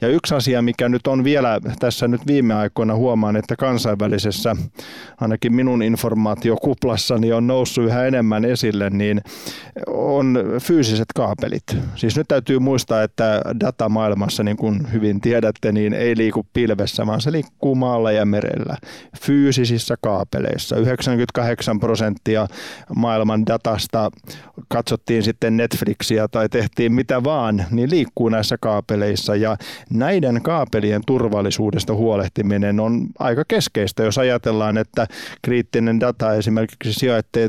Ja 0.00 0.08
yksi 0.08 0.34
asia, 0.34 0.62
mikä 0.62 0.88
nyt 0.88 1.06
on 1.06 1.24
vielä 1.24 1.60
tässä 1.78 2.08
nyt 2.08 2.26
viime 2.26 2.54
aikoina 2.54 2.94
huomaan, 2.94 3.36
että 3.36 3.56
kansainvälisessä, 3.56 4.56
ainakin 5.20 5.54
minun 5.54 5.82
informaatiokuplassani 5.82 7.32
on 7.32 7.46
noussut 7.46 7.84
yhä 7.84 8.06
enemmän 8.06 8.44
esille, 8.44 8.90
niin 8.90 9.20
on 9.86 10.38
fyysiset 10.62 11.08
kaapelit. 11.14 11.64
Siis 11.94 12.16
nyt 12.16 12.28
täytyy 12.28 12.58
muistaa, 12.58 13.02
että 13.02 13.42
datamaailmassa, 13.60 14.42
niin 14.42 14.56
kuin 14.56 14.92
hyvin 14.92 15.20
tiedätte, 15.20 15.72
niin 15.72 15.91
ei 15.94 16.16
liiku 16.16 16.46
pilvessä, 16.52 17.06
vaan 17.06 17.20
se 17.20 17.32
liikkuu 17.32 17.74
maalla 17.74 18.12
ja 18.12 18.24
merellä 18.24 18.76
fyysisissä 19.20 19.94
kaapeleissa. 20.00 20.76
98 20.76 21.80
prosenttia 21.80 22.46
maailman 22.96 23.46
datasta 23.46 24.10
katsottiin 24.68 25.22
sitten 25.22 25.56
Netflixiä 25.56 26.28
tai 26.28 26.48
tehtiin 26.48 26.92
mitä 26.92 27.24
vaan, 27.24 27.64
niin 27.70 27.90
liikkuu 27.90 28.28
näissä 28.28 28.56
kaapeleissa 28.60 29.36
ja 29.36 29.56
näiden 29.90 30.42
kaapelien 30.42 31.02
turvallisuudesta 31.06 31.94
huolehtiminen 31.94 32.80
on 32.80 33.06
aika 33.18 33.42
keskeistä, 33.48 34.02
jos 34.02 34.18
ajatellaan, 34.18 34.78
että 34.78 35.06
kriittinen 35.42 36.00
data 36.00 36.34
esimerkiksi 36.34 36.92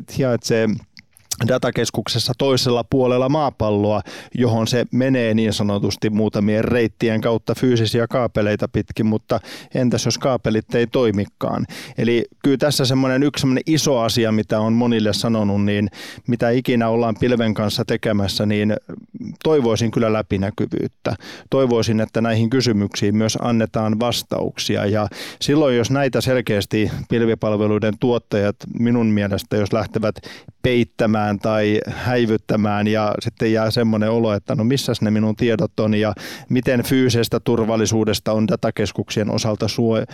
sijaitsee 0.10 0.70
datakeskuksessa 1.48 2.34
toisella 2.38 2.84
puolella 2.84 3.30
maapalloa, 3.30 4.02
johon 4.36 4.68
se 4.68 4.86
menee 4.92 5.34
niin 5.34 5.54
sanotusti 5.54 6.10
muutamien 6.10 6.66
reittien 6.66 7.22
kautta 7.22 7.56
fyysisiä 7.56 8.08
kaapeleita 8.08 8.68
pitkin, 8.68 9.06
mutta 9.06 9.40
entäs 9.76 10.06
jos 10.06 10.18
kaapelit 10.18 10.76
ei 10.76 10.88
toimikaan? 10.88 11.66
Eli 11.98 12.26
kyllä 12.44 12.58
tässä 12.58 12.86
semmoinen 12.86 13.24
yksi 13.24 13.42
semmoinen 13.42 13.64
iso 13.66 14.00
asia, 14.00 14.32
mitä 14.32 14.60
on 14.60 14.74
monille 14.74 15.14
sanonut, 15.14 15.66
niin 15.66 15.90
mitä 16.28 16.50
ikinä 16.50 16.90
ollaan 16.90 17.16
pilven 17.20 17.54
kanssa 17.54 17.86
tekemässä, 17.86 18.46
niin 18.46 18.76
toivoisin 19.44 19.92
kyllä 19.92 20.14
läpinäkyvyyttä. 20.14 21.16
Toivoisin, 21.50 22.00
että 22.00 22.22
näihin 22.22 22.50
kysymyksiin 22.50 23.18
myös 23.18 23.38
annetaan 23.42 24.00
vastauksia 24.00 24.86
ja 24.86 25.08
silloin, 25.42 25.78
jos 25.78 25.92
näitä 25.92 26.22
selkeästi 26.22 26.92
pilvipalveluiden 27.10 27.94
tuottajat 28.00 28.56
minun 28.80 29.08
mielestä, 29.08 29.58
jos 29.58 29.74
lähtevät 29.74 30.16
peittämään 30.64 31.40
tai 31.40 31.80
häivyttämään 31.88 32.88
ja 32.88 33.16
sitten 33.20 33.54
jää 33.54 33.72
semmoinen 33.72 34.12
olo, 34.12 34.34
että 34.34 34.56
no 34.56 34.64
missäs 34.64 35.02
ne 35.02 35.12
minun 35.12 35.36
tiedot 35.36 35.80
on 35.80 35.94
ja 35.94 36.14
miten 36.50 36.84
fyysisestä 36.84 37.40
turvallisuudesta 37.40 38.32
on 38.32 38.48
datakeskuksien 38.48 39.32
osalta 39.32 39.68
suo, 39.68 39.98
ö, 39.98 40.06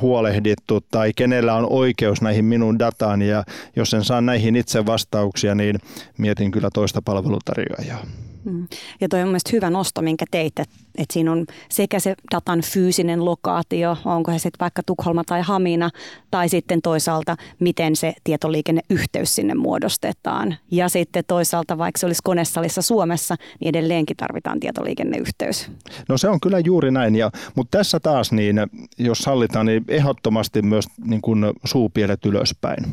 huolehdittu 0.00 0.80
tai 0.90 1.12
kenellä 1.16 1.54
on 1.54 1.66
oikeus 1.70 2.22
näihin 2.22 2.44
minun 2.44 2.78
dataan 2.78 3.22
ja 3.22 3.44
jos 3.76 3.94
en 3.94 4.04
saa 4.04 4.20
näihin 4.20 4.56
itse 4.56 4.86
vastauksia, 4.86 5.54
niin 5.54 5.78
mietin 6.18 6.50
kyllä 6.50 6.68
toista 6.74 7.02
palvelutarjoajaa. 7.02 8.06
Mm. 8.44 8.66
Ja 9.00 9.08
toi 9.08 9.22
on 9.22 9.28
mielestäni 9.28 9.52
hyvä 9.52 9.70
nosto, 9.70 10.02
minkä 10.02 10.24
teit, 10.30 10.58
että 10.58 10.84
et 10.98 11.10
siinä 11.10 11.32
on 11.32 11.46
sekä 11.68 12.00
se 12.00 12.14
datan 12.34 12.60
fyysinen 12.60 13.24
lokaatio, 13.24 13.96
onko 14.04 14.32
se 14.32 14.38
sitten 14.38 14.60
vaikka 14.60 14.82
Tukholma 14.86 15.24
tai 15.24 15.42
Hamina, 15.42 15.90
tai 16.30 16.48
sitten 16.48 16.82
toisaalta, 16.82 17.36
miten 17.60 17.96
se 17.96 18.14
tietoliikenneyhteys 18.24 19.34
sinne 19.34 19.54
muodostetaan. 19.54 20.56
Ja 20.70 20.88
sitten 20.88 21.24
toisaalta, 21.26 21.78
vaikka 21.78 21.98
se 21.98 22.06
olisi 22.06 22.20
konesalissa 22.24 22.82
Suomessa, 22.82 23.36
niin 23.60 23.68
edelleenkin 23.68 24.16
tarvitaan 24.16 24.60
tietoliikenneyhteys. 24.60 25.70
No 26.08 26.18
se 26.18 26.28
on 26.28 26.40
kyllä 26.40 26.58
juuri 26.58 26.90
näin, 26.90 27.14
ja, 27.14 27.30
mutta 27.54 27.78
tässä 27.78 28.00
taas, 28.00 28.32
niin, 28.32 28.56
jos 28.98 29.18
sallitaan, 29.18 29.66
niin 29.66 29.84
ehdottomasti 29.88 30.62
myös 30.62 30.84
niin 31.04 31.20
kuin 31.20 31.44
suupielet 31.64 32.26
ylöspäin. 32.26 32.84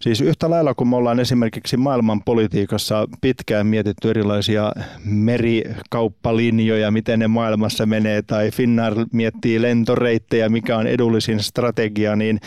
Siis 0.00 0.20
yhtä 0.20 0.50
lailla, 0.50 0.74
kun 0.74 0.88
me 0.88 0.96
ollaan 0.96 1.20
esimerkiksi 1.20 1.76
maailman 1.76 2.22
politiikassa 2.22 3.08
pitkään 3.20 3.66
mietitty 3.66 4.10
erilaisia 4.10 4.72
merikauppalinjoja, 5.04 6.90
miten 6.90 7.18
ne 7.18 7.28
maailmassa 7.28 7.86
menee, 7.86 8.22
tai 8.22 8.50
Finnair 8.50 8.94
miettii 9.12 9.62
lentoreittejä, 9.62 10.48
mikä 10.48 10.76
on 10.76 10.86
edullisin 10.86 11.40
strategia, 11.40 12.16
niin 12.16 12.40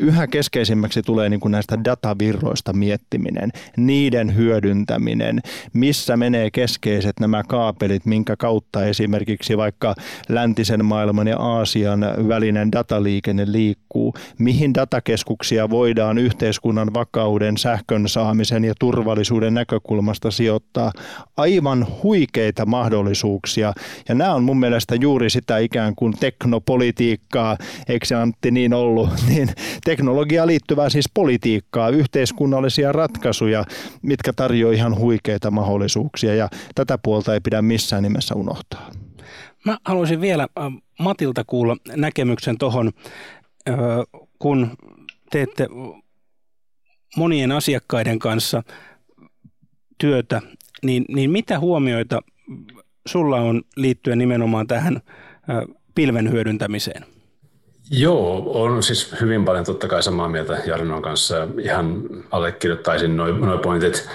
yhä 0.00 0.26
keskeisimmäksi 0.26 1.02
tulee 1.02 1.28
niin 1.28 1.40
kuin 1.40 1.52
näistä 1.52 1.84
datavirroista 1.84 2.72
miettiminen, 2.72 3.50
niiden 3.76 4.36
hyödyntäminen, 4.36 5.40
missä 5.72 6.16
menee 6.16 6.50
keskeiset 6.50 7.20
nämä 7.20 7.42
kaapelit, 7.48 8.06
minkä 8.06 8.36
kautta 8.36 8.84
esimerkiksi 8.84 9.56
vaikka 9.56 9.94
läntisen 10.28 10.84
maailman 10.84 11.26
ja 11.26 11.38
Aasian 11.38 12.00
välinen 12.28 12.72
dataliikenne 12.72 13.52
liikkuu, 13.52 14.14
mihin 14.38 14.74
datakeskuksia 14.74 15.70
voidaan 15.70 16.18
yhteiskunnan 16.18 16.94
vakauden, 16.94 17.56
sähkön 17.56 18.08
saamisen 18.08 18.64
ja 18.64 18.74
turvallisuuden 18.80 19.54
näkökulmasta 19.54 20.30
sijoittaa. 20.30 20.92
Aivan 21.36 21.86
huikeita 22.02 22.66
mahdollisuuksia. 22.66 23.72
Ja 24.08 24.14
nämä 24.14 24.34
on 24.34 24.44
mun 24.44 24.60
mielestä 24.60 24.94
juuri 24.94 25.30
sitä 25.30 25.58
ikään 25.58 25.94
kuin 25.94 26.14
teknopolitiikkaa, 26.20 27.56
eikö 27.88 28.06
se 28.06 28.14
Antti 28.14 28.50
niin 28.50 28.74
ollut, 28.74 29.10
niin 29.28 29.48
teknologiaan 29.88 30.48
liittyvää 30.48 30.88
siis 30.88 31.10
politiikkaa, 31.14 31.88
yhteiskunnallisia 31.88 32.92
ratkaisuja, 32.92 33.64
mitkä 34.02 34.32
tarjoavat 34.32 34.76
ihan 34.76 34.98
huikeita 34.98 35.50
mahdollisuuksia 35.50 36.34
ja 36.34 36.48
tätä 36.74 36.98
puolta 36.98 37.34
ei 37.34 37.40
pidä 37.40 37.62
missään 37.62 38.02
nimessä 38.02 38.34
unohtaa. 38.34 38.90
Mä 39.64 39.78
haluaisin 39.84 40.20
vielä 40.20 40.48
Matilta 40.98 41.44
kuulla 41.46 41.76
näkemyksen 41.96 42.58
tuohon, 42.58 42.92
kun 44.38 44.76
teette 45.30 45.68
monien 47.16 47.52
asiakkaiden 47.52 48.18
kanssa 48.18 48.62
työtä, 49.98 50.42
niin, 50.82 51.04
niin 51.08 51.30
mitä 51.30 51.58
huomioita 51.58 52.20
sulla 53.06 53.36
on 53.36 53.62
liittyen 53.76 54.18
nimenomaan 54.18 54.66
tähän 54.66 55.00
pilven 55.94 56.32
hyödyntämiseen? 56.32 57.17
Joo, 57.90 58.50
on 58.62 58.82
siis 58.82 59.14
hyvin 59.20 59.44
paljon 59.44 59.64
totta 59.64 59.88
kai 59.88 60.02
samaa 60.02 60.28
mieltä 60.28 60.58
Jarinon 60.66 61.02
kanssa. 61.02 61.48
Ihan 61.62 62.02
allekirjoittaisin 62.30 63.16
noin 63.16 63.40
noi 63.40 63.58
pointit 63.58 64.08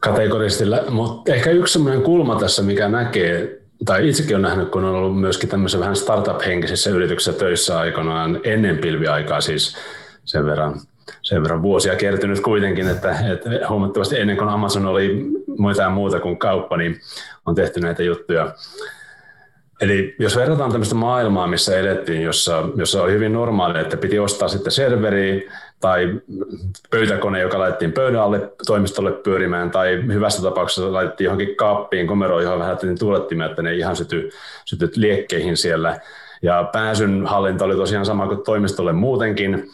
kategorisesti, 0.00 0.64
mutta 0.90 1.32
ehkä 1.32 1.50
yksi 1.50 1.72
sellainen 1.72 2.02
kulma 2.02 2.36
tässä, 2.36 2.62
mikä 2.62 2.88
näkee, 2.88 3.60
tai 3.84 4.08
itsekin 4.08 4.36
on 4.36 4.42
nähnyt, 4.42 4.68
kun 4.68 4.84
on 4.84 4.94
ollut 4.94 5.20
myöskin 5.20 5.48
tämmöisessä 5.48 5.80
vähän 5.80 5.96
startup-henkisessä 5.96 6.90
yrityksessä 6.90 7.32
töissä 7.32 7.78
aikanaan 7.78 8.40
ennen 8.44 8.78
pilviaikaa, 8.78 9.40
siis 9.40 9.76
sen 10.24 10.46
verran, 10.46 10.80
sen 11.22 11.42
verran 11.42 11.62
vuosia 11.62 11.96
kertynyt 11.96 12.40
kuitenkin, 12.40 12.88
että, 12.88 13.16
että 13.32 13.68
huomattavasti 13.68 14.20
ennen 14.20 14.36
kuin 14.36 14.48
Amazon 14.48 14.86
oli 14.86 15.26
mitään 15.68 15.92
muuta 15.92 16.20
kuin 16.20 16.38
kauppa, 16.38 16.76
niin 16.76 17.00
on 17.46 17.54
tehty 17.54 17.80
näitä 17.80 18.02
juttuja 18.02 18.54
Eli 19.80 20.14
jos 20.18 20.36
verrataan 20.36 20.70
tämmöistä 20.70 20.94
maailmaa, 20.94 21.46
missä 21.46 21.78
elettiin, 21.78 22.22
jossa, 22.22 22.68
jossa 22.76 23.02
oli 23.02 23.12
hyvin 23.12 23.32
normaali, 23.32 23.80
että 23.80 23.96
piti 23.96 24.18
ostaa 24.18 24.48
sitten 24.48 24.72
serveri 24.72 25.48
tai 25.80 26.20
pöytäkone, 26.90 27.40
joka 27.40 27.58
laitettiin 27.58 27.92
pöydän 27.92 28.22
alle 28.22 28.52
toimistolle 28.66 29.12
pyörimään, 29.12 29.70
tai 29.70 30.02
hyvässä 30.06 30.42
tapauksessa 30.42 30.92
laitettiin 30.92 31.24
johonkin 31.24 31.56
kaappiin, 31.56 32.06
komeroon, 32.06 32.42
johon 32.42 32.58
vähän 32.58 32.76
tuulettimia, 32.98 33.46
että 33.46 33.62
ne 33.62 33.74
ihan 33.74 33.96
syty, 33.96 34.30
syty 34.64 34.90
liekkeihin 34.96 35.56
siellä. 35.56 36.00
Ja 36.42 36.68
pääsyn 36.72 37.26
hallinta 37.26 37.64
oli 37.64 37.76
tosiaan 37.76 38.06
sama 38.06 38.26
kuin 38.26 38.44
toimistolle 38.44 38.92
muutenkin. 38.92 39.68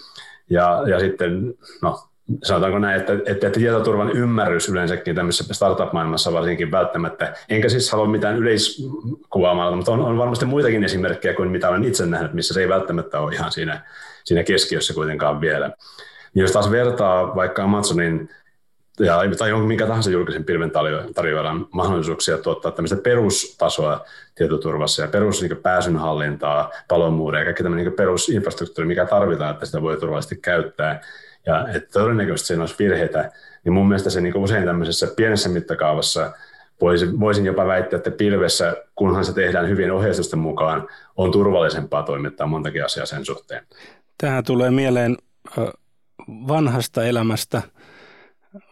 Ja, 0.50 0.82
ja 0.86 1.00
sitten, 1.00 1.54
no, 1.82 1.98
sanotaanko 2.42 2.78
näin, 2.78 3.00
että, 3.00 3.12
että, 3.12 3.30
että 3.30 3.50
tietoturvan 3.50 4.10
ymmärrys 4.10 4.68
yleensäkin 4.68 5.14
tämmöisessä 5.14 5.54
startup-maailmassa 5.54 6.32
varsinkin 6.32 6.70
välttämättä, 6.70 7.34
enkä 7.48 7.68
siis 7.68 7.92
halua 7.92 8.08
mitään 8.08 8.36
yleiskuvaamalla, 8.36 9.76
mutta 9.76 9.92
on, 9.92 10.00
on 10.00 10.18
varmasti 10.18 10.44
muitakin 10.44 10.84
esimerkkejä 10.84 11.34
kuin 11.34 11.50
mitä 11.50 11.68
olen 11.68 11.84
itse 11.84 12.06
nähnyt, 12.06 12.32
missä 12.32 12.54
se 12.54 12.60
ei 12.60 12.68
välttämättä 12.68 13.20
ole 13.20 13.34
ihan 13.34 13.52
siinä, 13.52 13.80
siinä 14.24 14.42
keskiössä 14.42 14.94
kuitenkaan 14.94 15.40
vielä. 15.40 15.70
Jos 16.34 16.52
taas 16.52 16.70
vertaa 16.70 17.34
vaikka 17.34 17.64
Amazonin 17.64 18.28
ja, 18.98 19.20
tai 19.38 19.48
jonkun 19.48 19.68
minkä 19.68 19.86
tahansa 19.86 20.10
julkisen 20.10 20.44
pilven 20.44 20.70
tarjoajan 21.14 21.66
mahdollisuuksia 21.70 22.38
tuottaa 22.38 22.72
tämmöistä 22.72 22.96
perustasoa 22.96 24.04
tietoturvassa 24.34 25.02
ja 25.02 25.08
perus 25.08 25.42
niin 25.42 25.56
pääsyn 25.56 25.96
hallintaa, 25.96 26.70
palomuuria 26.88 27.40
ja 27.40 27.44
kaikki 27.44 27.62
tämmöinen 27.62 27.86
niin 27.86 27.96
perusinfrastruktuuri, 27.96 28.88
mikä 28.88 29.06
tarvitaan, 29.06 29.50
että 29.50 29.66
sitä 29.66 29.82
voi 29.82 29.96
turvallisesti 29.96 30.36
käyttää, 30.36 31.00
ja 31.46 31.68
että 31.68 31.92
todennäköisesti 31.92 32.46
siinä 32.46 32.62
olisi 32.62 32.74
virheitä, 32.78 33.30
niin 33.64 33.72
mun 33.72 33.88
mielestä 33.88 34.10
se 34.10 34.20
niin 34.20 34.36
usein 34.36 34.64
tämmöisessä 34.64 35.08
pienessä 35.16 35.48
mittakaavassa 35.48 36.32
voisin, 36.80 37.20
voisin 37.20 37.46
jopa 37.46 37.66
väittää, 37.66 37.96
että 37.96 38.10
pilvessä, 38.10 38.76
kunhan 38.94 39.24
se 39.24 39.32
tehdään 39.32 39.68
hyvin 39.68 39.90
ohjeistusten 39.92 40.38
mukaan, 40.38 40.88
on 41.16 41.32
turvallisempaa 41.32 42.02
toimittaa 42.02 42.46
montakin 42.46 42.84
asiaa 42.84 43.06
sen 43.06 43.24
suhteen. 43.24 43.66
Tähän 44.18 44.44
tulee 44.44 44.70
mieleen 44.70 45.16
vanhasta 46.28 47.04
elämästä. 47.04 47.62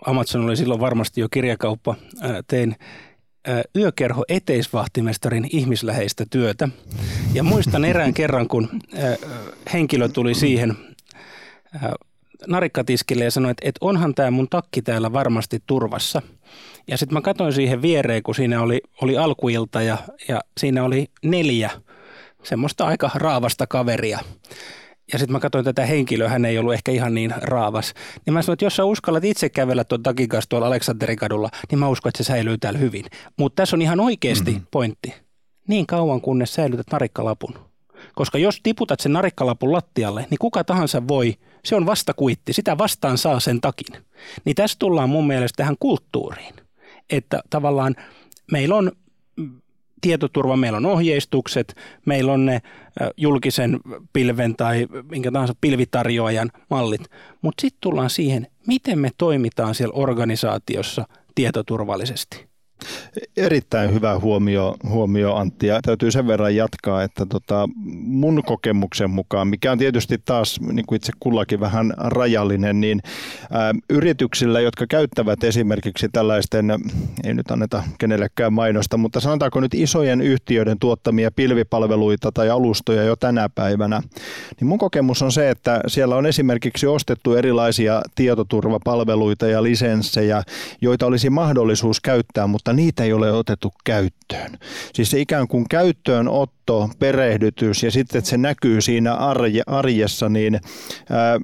Amazon 0.07 0.45
oli 0.45 0.57
silloin 0.57 0.81
varmasti 0.81 1.21
jo 1.21 1.29
kirjakauppa. 1.31 1.95
Tein 2.47 2.77
yökerho 3.77 4.25
eteisvahtimestarin 4.29 5.47
ihmisläheistä 5.53 6.25
työtä. 6.31 6.69
Ja 7.35 7.43
muistan 7.43 7.85
erään 7.85 8.15
kerran, 8.15 8.49
kun 8.49 8.69
henkilö 9.73 10.09
tuli 10.09 10.35
siihen 10.35 10.77
narikkatiskille 12.47 13.25
ja 13.25 13.31
sanoi, 13.31 13.51
että, 13.51 13.69
että 13.69 13.79
onhan 13.81 14.15
tämä 14.15 14.31
mun 14.31 14.49
takki 14.49 14.83
täällä 14.83 15.13
varmasti 15.13 15.63
turvassa. 15.67 16.23
Ja 16.89 16.99
sitten 16.99 17.15
mä 17.15 17.21
katsoin 17.21 17.53
siihen 17.53 17.83
viereen, 17.83 18.23
kun 18.23 18.35
siinä 18.35 18.63
oli, 18.63 18.81
oli 19.03 19.19
alkuilta 19.19 19.83
ja, 19.83 19.99
ja 20.29 20.41
siinä 20.61 20.85
oli 20.85 21.07
neljä 21.25 21.71
semmoista 22.43 22.87
aika 22.87 23.11
raavasta 23.15 23.67
kaveria. 23.67 24.19
Ja 25.13 25.19
sitten 25.19 25.33
mä 25.33 25.41
katsoin 25.41 25.65
tätä 25.65 25.87
henkilöä, 25.87 26.29
hän 26.29 26.45
ei 26.45 26.59
ollut 26.59 26.75
ehkä 26.75 26.93
ihan 26.93 27.15
niin 27.15 27.35
raavas. 27.37 27.95
Niin 28.27 28.35
mä 28.35 28.43
sanoin, 28.43 28.55
että 28.55 28.65
jos 28.65 28.77
sä 28.77 28.85
uskallat 28.85 29.25
itse 29.25 29.49
kävellä 29.49 29.85
tuon 29.85 30.03
takin 30.03 30.29
kanssa 30.29 30.49
tuolla 30.49 30.67
Aleksanterin 30.67 31.19
kadulla, 31.19 31.51
niin 31.71 31.79
mä 31.79 31.89
uskon, 31.89 32.11
että 32.11 32.25
se 32.25 32.27
säilyy 32.27 32.59
täällä 32.59 32.79
hyvin. 32.79 33.05
Mutta 33.39 33.63
tässä 33.63 33.77
on 33.77 33.83
ihan 33.83 34.01
oikeasti 34.01 34.51
mm-hmm. 34.51 34.67
pointti. 34.71 35.15
Niin 35.69 35.87
kauan 35.87 36.21
kunnes 36.21 36.55
säilytät 36.55 36.87
narikkalapun. 36.93 37.55
Koska 38.15 38.39
jos 38.39 38.61
tiputat 38.63 39.01
sen 39.01 39.13
narikkalapun 39.13 39.73
lattialle, 39.73 40.27
niin 40.31 40.39
kuka 40.39 40.65
tahansa 40.65 41.09
voi, 41.09 41.35
se 41.65 41.77
on 41.77 41.87
vastakuitti, 41.87 42.53
sitä 42.53 42.79
vastaan 42.79 43.19
saa 43.19 43.41
sen 43.41 43.61
takin. 43.61 44.05
Niin 44.45 44.55
tässä 44.55 44.77
tullaan 44.79 45.11
mun 45.11 45.27
mielestä 45.27 45.57
tähän 45.57 45.77
kulttuuriin. 45.81 46.55
Että 47.11 47.43
tavallaan 47.51 47.97
meillä 48.53 48.75
on 48.75 48.93
tietoturva, 50.01 50.57
meillä 50.57 50.77
on 50.77 50.87
ohjeistukset, 50.87 51.77
meillä 52.07 52.33
on 52.33 52.47
ne 52.47 52.63
julkisen 53.17 53.81
pilven 54.13 54.57
tai 54.57 54.87
minkä 55.11 55.31
tahansa 55.31 55.55
pilvitarjoajan 55.61 56.51
mallit, 56.71 57.01
mutta 57.43 57.61
sitten 57.61 57.81
tullaan 57.81 58.11
siihen, 58.11 58.47
miten 58.67 58.99
me 58.99 59.11
toimitaan 59.19 59.75
siellä 59.75 59.95
organisaatiossa 59.95 61.09
tietoturvallisesti. 61.35 62.48
Erittäin 63.37 63.95
hyvä 63.95 64.19
huomio, 64.19 64.77
huomio 64.89 65.35
Antti. 65.35 65.67
Ja 65.67 65.81
täytyy 65.83 66.11
sen 66.11 66.27
verran 66.27 66.57
jatkaa, 66.57 67.03
että 67.03 67.27
tota, 67.27 67.69
mun 68.03 68.43
kokemuksen 68.47 69.11
mukaan, 69.11 69.49
mikä 69.49 69.73
on 69.73 69.79
tietysti 69.79 70.19
taas 70.25 70.61
niin 70.61 70.87
kuin 70.87 70.97
itse 70.97 71.13
kullakin 71.21 71.61
vähän 71.61 71.93
rajallinen, 71.97 72.81
niin 72.81 73.01
ä, 73.43 73.75
yrityksillä, 73.91 74.61
jotka 74.61 74.87
käyttävät 74.87 75.45
esimerkiksi 75.45 76.09
tällaisten, 76.13 76.71
ei 77.25 77.35
nyt 77.35 77.51
anneta 77.51 77.83
kenellekään 77.99 78.53
mainosta, 78.53 78.97
mutta 78.97 79.21
sanotaanko 79.21 79.61
nyt 79.61 79.75
isojen 79.75 80.21
yhtiöiden 80.21 80.79
tuottamia 80.79 81.31
pilvipalveluita 81.31 82.33
tai 82.33 82.51
alustoja 82.51 83.03
jo 83.03 83.17
tänä 83.17 83.49
päivänä, 83.49 84.03
niin 84.61 84.69
mun 84.69 84.79
kokemus 84.79 85.23
on 85.23 85.33
se, 85.33 85.51
että 85.51 85.81
siellä 85.87 86.17
on 86.17 86.27
esimerkiksi 86.27 86.87
ostettu 86.87 87.35
erilaisia 87.35 88.03
tietoturvapalveluita 88.15 89.47
ja 89.47 89.63
lisenssejä, 89.63 90.43
joita 90.81 91.07
olisi 91.07 91.31
mahdollisuus 91.31 92.01
käyttää, 92.01 92.47
mutta 92.47 92.73
niitä 92.73 92.98
ei 93.05 93.13
ole 93.13 93.33
otettu 93.33 93.73
käyttöön. 93.85 94.59
Siis 94.95 95.11
se 95.11 95.21
ikään 95.21 95.49
kuin 95.49 95.69
käyttöönotto, 96.69 96.97
perehdytys 96.99 97.83
ja 97.83 97.91
sitten, 97.91 98.19
että 98.19 98.31
se 98.31 98.39
näkyy 98.39 98.81
siinä 98.81 99.15
arje, 99.15 99.63
arjessa, 99.67 100.29
niin 100.29 100.61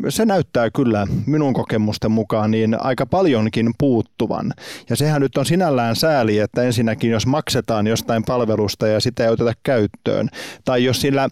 se 0.09 0.25
näyttää 0.25 0.71
kyllä 0.71 1.07
minun 1.27 1.55
kokemusten 1.55 2.11
mukaan 2.11 2.51
niin 2.51 2.77
aika 2.81 3.07
paljonkin 3.07 3.71
puuttuvan. 3.79 4.53
Ja 4.91 4.97
sehän 4.97 5.21
nyt 5.21 5.37
on 5.37 5.47
sinällään 5.47 5.97
sääli, 5.97 6.39
että 6.39 6.63
ensinnäkin 6.63 7.11
jos 7.11 7.27
maksetaan 7.27 7.87
jostain 7.87 8.25
palvelusta 8.25 8.87
ja 8.87 9.01
sitä 9.01 9.25
ei 9.25 9.31
oteta 9.31 9.53
käyttöön, 9.63 10.29
tai 10.65 10.85
jos 10.85 11.01
sillä 11.01 11.29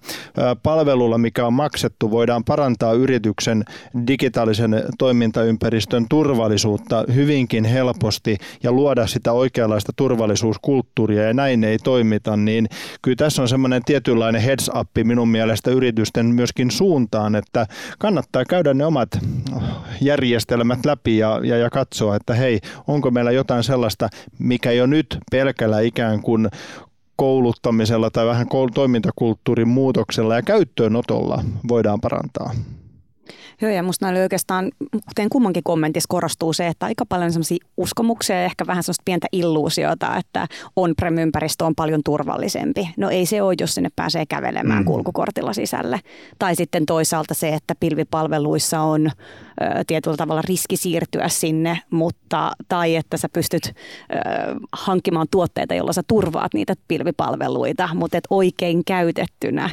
palvelulla, 0.62 1.18
mikä 1.18 1.46
on 1.46 1.52
maksettu, 1.52 2.10
voidaan 2.10 2.44
parantaa 2.44 2.92
yrityksen 2.92 3.64
digitaalisen 4.06 4.84
toimintaympäristön 4.98 6.06
turvallisuutta 6.08 7.04
hyvinkin 7.14 7.64
helposti 7.64 8.38
ja 8.62 8.72
luoda 8.72 9.06
sitä 9.06 9.32
oikeanlaista 9.32 9.92
turvallisuuskulttuuria 9.96 11.22
ja 11.22 11.34
näin 11.34 11.64
ei 11.64 11.78
toimita, 11.78 12.36
niin 12.36 12.68
kyllä 13.02 13.16
tässä 13.16 13.42
on 13.42 13.48
semmoinen 13.48 13.81
tietynlainen 13.84 14.42
heads 14.42 14.70
up 14.80 14.88
minun 15.04 15.28
mielestä 15.28 15.70
yritysten 15.70 16.26
myöskin 16.26 16.70
suuntaan, 16.70 17.34
että 17.34 17.66
kannattaa 17.98 18.44
käydä 18.44 18.74
ne 18.74 18.86
omat 18.86 19.08
järjestelmät 20.00 20.86
läpi 20.86 21.18
ja, 21.18 21.40
ja, 21.44 21.56
ja 21.56 21.70
katsoa, 21.70 22.16
että 22.16 22.34
hei, 22.34 22.60
onko 22.88 23.10
meillä 23.10 23.30
jotain 23.30 23.64
sellaista, 23.64 24.08
mikä 24.38 24.72
jo 24.72 24.86
nyt 24.86 25.18
pelkällä 25.30 25.80
ikään 25.80 26.22
kuin 26.22 26.48
kouluttamisella 27.16 28.10
tai 28.10 28.26
vähän 28.26 28.46
toimintakulttuurin 28.74 29.68
muutoksella 29.68 30.34
ja 30.34 30.42
käyttöönotolla 30.42 31.44
voidaan 31.68 32.00
parantaa. 32.00 32.54
Joo, 33.60 33.70
ja 33.70 33.82
musta 33.82 34.08
oli 34.08 34.20
oikeastaan, 34.20 34.70
kuten 34.90 35.28
kummankin 35.28 35.62
kommentissa 35.62 36.08
korostuu 36.08 36.52
se, 36.52 36.66
että 36.66 36.86
aika 36.86 37.06
paljon 37.06 37.32
semmoisia 37.32 37.66
uskomuksia 37.76 38.36
ja 38.36 38.44
ehkä 38.44 38.66
vähän 38.66 38.82
semmoista 38.82 39.02
pientä 39.04 39.26
illuusiota, 39.32 40.16
että 40.16 40.46
on-prem-ympäristö 40.76 41.64
on 41.64 41.74
paljon 41.74 42.00
turvallisempi. 42.04 42.88
No 42.96 43.10
ei 43.10 43.26
se 43.26 43.42
ole, 43.42 43.54
jos 43.60 43.74
sinne 43.74 43.90
pääsee 43.96 44.26
kävelemään 44.26 44.82
mm. 44.82 44.84
kulkukortilla 44.84 45.52
sisälle. 45.52 46.00
Tai 46.38 46.56
sitten 46.56 46.86
toisaalta 46.86 47.34
se, 47.34 47.48
että 47.48 47.74
pilvipalveluissa 47.80 48.80
on 48.80 49.06
ö, 49.06 49.10
tietyllä 49.86 50.16
tavalla 50.16 50.42
riski 50.48 50.76
siirtyä 50.76 51.28
sinne, 51.28 51.78
mutta, 51.90 52.52
tai 52.68 52.96
että 52.96 53.16
sä 53.16 53.28
pystyt 53.32 53.66
ö, 53.66 53.72
hankkimaan 54.72 55.26
tuotteita, 55.30 55.74
joilla 55.74 55.92
sä 55.92 56.02
turvaat 56.06 56.54
niitä 56.54 56.74
pilvipalveluita, 56.88 57.88
mutta 57.94 58.18
et 58.18 58.26
oikein 58.30 58.84
käytettynä 58.84 59.70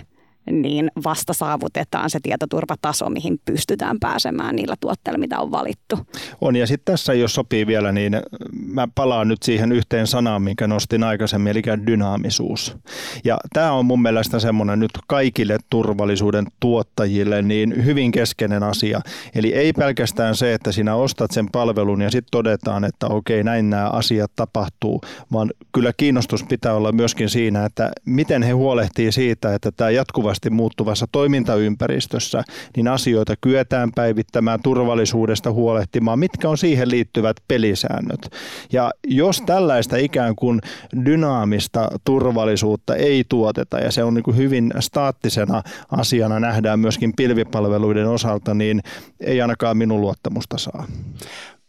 niin 0.52 0.92
vasta 1.04 1.34
saavutetaan 1.34 2.10
se 2.10 2.20
tietoturvataso, 2.24 3.10
mihin 3.10 3.40
pystytään 3.46 3.98
pääsemään 4.00 4.56
niillä 4.56 4.76
tuotteilla, 4.80 5.20
mitä 5.20 5.40
on 5.40 5.52
valittu. 5.52 6.00
On 6.42 6.56
ja 6.56 6.68
sitten 6.68 6.94
tässä, 6.94 7.14
jos 7.14 7.34
sopii 7.34 7.68
vielä, 7.68 7.92
niin 7.92 8.22
mä 8.66 8.88
palaan 8.96 9.28
nyt 9.28 9.44
siihen 9.44 9.72
yhteen 9.72 10.08
sanaan, 10.08 10.42
minkä 10.42 10.68
nostin 10.68 11.04
aikaisemmin, 11.04 11.52
eli 11.52 11.62
dynaamisuus. 11.88 12.78
Ja 13.24 13.38
tämä 13.54 13.72
on 13.72 13.86
mun 13.86 14.02
mielestä 14.02 14.40
semmoinen 14.40 14.80
nyt 14.80 14.92
kaikille 15.08 15.58
turvallisuuden 15.70 16.46
tuottajille 16.60 17.42
niin 17.42 17.86
hyvin 17.86 18.12
keskeinen 18.12 18.64
asia. 18.64 19.02
Eli 19.36 19.54
ei 19.54 19.74
pelkästään 19.74 20.36
se, 20.36 20.54
että 20.54 20.72
sinä 20.72 20.96
ostat 20.96 21.32
sen 21.32 21.48
palvelun 21.52 22.02
ja 22.02 22.12
sitten 22.12 22.32
todetaan, 22.32 22.84
että 22.84 23.08
okei, 23.08 23.44
näin 23.44 23.70
nämä 23.70 23.90
asiat 23.90 24.32
tapahtuu, 24.36 25.02
vaan 25.32 25.52
kyllä 25.72 25.94
kiinnostus 25.98 26.44
pitää 26.44 26.74
olla 26.74 26.92
myöskin 26.92 27.30
siinä, 27.30 27.66
että 27.66 27.92
miten 28.06 28.44
he 28.44 28.52
huolehtii 28.52 29.12
siitä, 29.12 29.56
että 29.56 29.72
tämä 29.72 29.90
jatkuvasti 29.90 30.39
jatkuvasti 30.40 30.50
muuttuvassa 30.50 31.06
toimintaympäristössä, 31.12 32.44
niin 32.76 32.88
asioita 32.88 33.36
kyetään 33.42 33.92
päivittämään, 33.96 34.62
turvallisuudesta 34.62 35.52
huolehtimaan, 35.52 36.20
mitkä 36.20 36.50
on 36.50 36.58
siihen 36.58 36.90
liittyvät 36.90 37.38
pelisäännöt. 37.48 38.30
Ja 38.72 38.92
jos 39.08 39.42
tällaista 39.42 39.98
ikään 39.98 40.36
kuin 40.36 40.62
dynaamista 41.06 41.90
turvallisuutta 42.06 42.96
ei 42.96 43.24
tuoteta, 43.30 43.80
ja 43.80 43.92
se 43.92 44.04
on 44.04 44.14
niin 44.14 44.38
hyvin 44.38 44.74
staattisena 44.80 45.64
asiana 45.92 46.40
nähdään 46.40 46.80
myöskin 46.80 47.14
pilvipalveluiden 47.16 48.08
osalta, 48.08 48.54
niin 48.54 48.82
ei 49.20 49.42
ainakaan 49.42 49.78
minun 49.78 50.02
luottamusta 50.02 50.58
saa. 50.58 50.88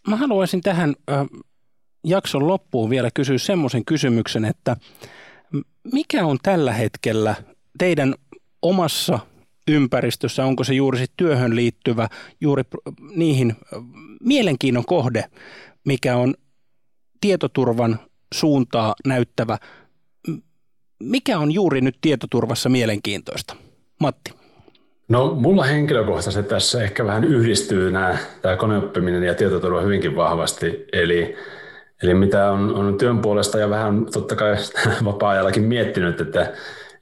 Mä 0.08 0.16
haluaisin 0.16 0.60
tähän 0.60 0.94
jakson 2.04 2.46
loppuun 2.46 2.90
vielä 2.90 3.10
kysyä 3.14 3.38
semmoisen 3.38 3.84
kysymyksen, 3.84 4.44
että 4.44 4.76
Mikä 5.92 6.26
on 6.26 6.38
tällä 6.42 6.72
hetkellä 6.72 7.34
teidän 7.78 8.14
omassa 8.62 9.18
ympäristössä, 9.68 10.44
onko 10.44 10.64
se 10.64 10.74
juuri 10.74 10.98
sit 10.98 11.12
työhön 11.16 11.56
liittyvä, 11.56 12.08
juuri 12.40 12.62
niihin 13.14 13.56
mielenkiinnon 14.20 14.84
kohde, 14.84 15.24
mikä 15.84 16.16
on 16.16 16.34
tietoturvan 17.20 17.98
suuntaa 18.34 18.94
näyttävä. 19.06 19.58
Mikä 21.02 21.38
on 21.38 21.52
juuri 21.52 21.80
nyt 21.80 21.98
tietoturvassa 22.00 22.68
mielenkiintoista? 22.68 23.56
Matti. 24.00 24.32
No 25.08 25.34
mulla 25.34 25.64
henkilökohtaisesti 25.64 26.48
tässä 26.48 26.82
ehkä 26.82 27.06
vähän 27.06 27.24
yhdistyy 27.24 27.90
nämä, 27.90 28.18
tämä 28.42 28.56
koneoppiminen 28.56 29.22
ja 29.22 29.34
tietoturva 29.34 29.80
hyvinkin 29.80 30.16
vahvasti. 30.16 30.84
Eli, 30.92 31.36
eli 32.02 32.14
mitä 32.14 32.50
on, 32.50 32.74
on 32.74 32.98
työn 32.98 33.18
puolesta 33.18 33.58
ja 33.58 33.70
vähän 33.70 34.06
totta 34.12 34.36
kai 34.36 34.56
vapaa-ajallakin 35.04 35.62
miettinyt, 35.62 36.20
että, 36.20 36.52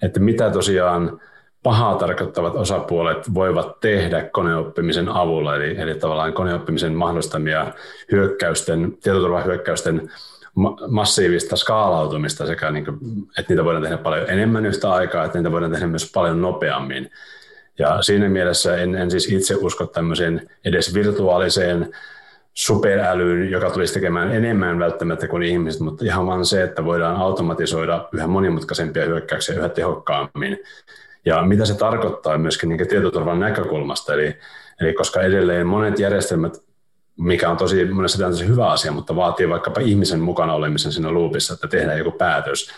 että 0.02 0.20
mitä 0.20 0.50
tosiaan 0.50 1.20
pahaa 1.68 1.94
tarkoittavat 1.94 2.56
osapuolet 2.56 3.34
voivat 3.34 3.80
tehdä 3.80 4.22
koneoppimisen 4.22 5.08
avulla, 5.08 5.56
eli, 5.56 5.80
eli 5.80 5.94
tavallaan 5.94 6.32
koneoppimisen 6.32 6.92
mahdollistamia 6.92 7.72
hyökkäysten, 8.12 8.98
tietoturvahyökkäysten 9.02 10.10
massiivista 10.88 11.56
skaalautumista 11.56 12.46
sekä, 12.46 12.70
niin 12.70 12.84
kuin, 12.84 12.98
että 13.38 13.52
niitä 13.52 13.64
voidaan 13.64 13.82
tehdä 13.82 13.96
paljon 13.96 14.30
enemmän 14.30 14.66
yhtä 14.66 14.92
aikaa, 14.92 15.24
että 15.24 15.38
niitä 15.38 15.52
voidaan 15.52 15.72
tehdä 15.72 15.86
myös 15.86 16.12
paljon 16.14 16.42
nopeammin. 16.42 17.10
Ja 17.78 18.02
siinä 18.02 18.28
mielessä 18.28 18.76
en, 18.76 18.94
en 18.94 19.10
siis 19.10 19.32
itse 19.32 19.54
usko 19.54 19.86
tämmöiseen 19.86 20.50
edes 20.64 20.94
virtuaaliseen 20.94 21.92
superälyyn, 22.54 23.50
joka 23.50 23.70
tulisi 23.70 23.94
tekemään 23.94 24.32
enemmän 24.32 24.78
välttämättä 24.78 25.28
kuin 25.28 25.42
ihmiset, 25.42 25.80
mutta 25.80 26.04
ihan 26.04 26.26
vaan 26.26 26.44
se, 26.44 26.62
että 26.62 26.84
voidaan 26.84 27.16
automatisoida 27.16 28.08
yhä 28.12 28.26
monimutkaisempia 28.26 29.04
hyökkäyksiä 29.04 29.56
yhä 29.56 29.68
tehokkaammin. 29.68 30.58
Ja 31.28 31.42
mitä 31.42 31.64
se 31.64 31.74
tarkoittaa 31.74 32.38
myöskin 32.38 32.68
niin 32.68 32.88
tietoturvan 32.88 33.40
näkökulmasta, 33.40 34.14
eli, 34.14 34.36
eli 34.80 34.92
koska 34.94 35.22
edelleen 35.22 35.66
monet 35.66 35.98
järjestelmät, 35.98 36.62
mikä 37.16 37.50
on 37.50 37.56
tosi 37.56 37.84
monessa 37.84 38.18
tilanteessa 38.18 38.52
hyvä 38.52 38.66
asia, 38.66 38.92
mutta 38.92 39.16
vaatii 39.16 39.48
vaikkapa 39.48 39.80
ihmisen 39.80 40.20
mukana 40.20 40.54
olemisen 40.54 40.92
siinä 40.92 41.14
loopissa, 41.14 41.54
että 41.54 41.68
tehdään 41.68 41.98
joku 41.98 42.10
päätös, 42.10 42.70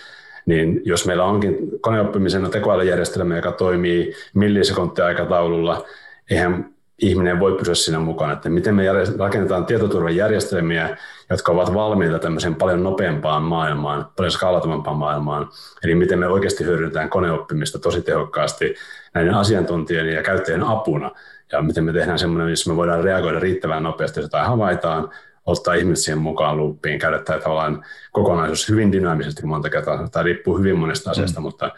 niin 0.46 0.80
jos 0.84 1.06
meillä 1.06 1.24
onkin 1.24 1.58
koneoppimisen 1.80 2.50
tekoälyjärjestelmä, 2.50 3.36
joka 3.36 3.52
toimii 3.52 4.14
millisekuntia-aikataululla, 4.34 5.84
eihän 6.30 6.74
ihminen 7.00 7.40
voi 7.40 7.52
pysyä 7.52 7.74
siinä 7.74 7.98
mukana, 7.98 8.32
että 8.32 8.48
miten 8.48 8.74
me 8.74 8.84
rakennetaan 9.18 9.66
tietoturvajärjestelmiä, 9.66 10.96
jotka 11.30 11.52
ovat 11.52 11.74
valmiita 11.74 12.18
tämmöiseen 12.18 12.54
paljon 12.54 12.82
nopeampaan 12.82 13.42
maailmaan, 13.42 14.06
paljon 14.16 14.32
skaalatumampaan 14.32 14.96
maailmaan, 14.96 15.48
eli 15.84 15.94
miten 15.94 16.18
me 16.18 16.26
oikeasti 16.26 16.64
hyödynnetään 16.64 17.10
koneoppimista 17.10 17.78
tosi 17.78 18.02
tehokkaasti 18.02 18.74
näiden 19.14 19.34
asiantuntijoiden 19.34 20.14
ja 20.14 20.22
käyttäjien 20.22 20.64
apuna, 20.64 21.10
ja 21.52 21.62
miten 21.62 21.84
me 21.84 21.92
tehdään 21.92 22.18
semmoinen, 22.18 22.48
missä 22.50 22.70
me 22.70 22.76
voidaan 22.76 23.04
reagoida 23.04 23.40
riittävän 23.40 23.82
nopeasti, 23.82 24.20
jos 24.20 24.24
jotain 24.24 24.46
havaitaan, 24.46 25.10
ottaa 25.46 25.74
ihmiset 25.74 26.04
siihen 26.04 26.18
mukaan 26.18 26.56
luuppiin, 26.56 26.98
käydä 26.98 27.18
tämä 27.18 27.38
tavallaan 27.38 27.84
kokonaisuus 28.12 28.68
hyvin 28.68 28.92
dynaamisesti 28.92 29.46
monta 29.46 29.70
kertaa. 29.70 30.08
Tämä 30.08 30.22
riippuu 30.22 30.58
hyvin 30.58 30.78
monesta 30.78 31.10
asiasta, 31.10 31.40
mm. 31.40 31.42
mutta, 31.42 31.70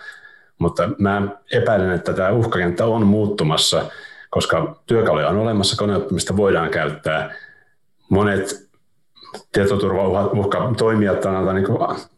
mutta 0.59 0.89
mä 0.99 1.29
epäilen, 1.53 1.93
että 1.93 2.13
tämä 2.13 2.31
uhkakenttä 2.31 2.85
on 2.85 3.07
muuttumassa, 3.07 3.85
koska 4.33 4.77
työkaluja 4.87 5.29
on 5.29 5.39
olemassa, 5.39 5.77
koneoppimista 5.77 6.37
voidaan 6.37 6.71
käyttää. 6.71 7.35
Monet 8.09 8.69
tietoturvauhka 9.53 10.75
toimijat, 10.79 11.21
tai 11.21 11.55
niin 11.55 11.67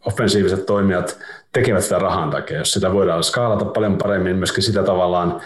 offensiiviset 0.07 0.66
toimijat 0.66 1.18
tekevät 1.53 1.83
sitä 1.83 1.98
rahan 1.98 2.31
takia. 2.31 2.59
Jos 2.59 2.72
sitä 2.72 2.92
voidaan 2.92 3.24
skaalata 3.24 3.64
paljon 3.64 3.98
paremmin, 3.98 4.37
myöskin 4.37 4.62
sitä 4.62 4.83
tavallaan 4.83 5.40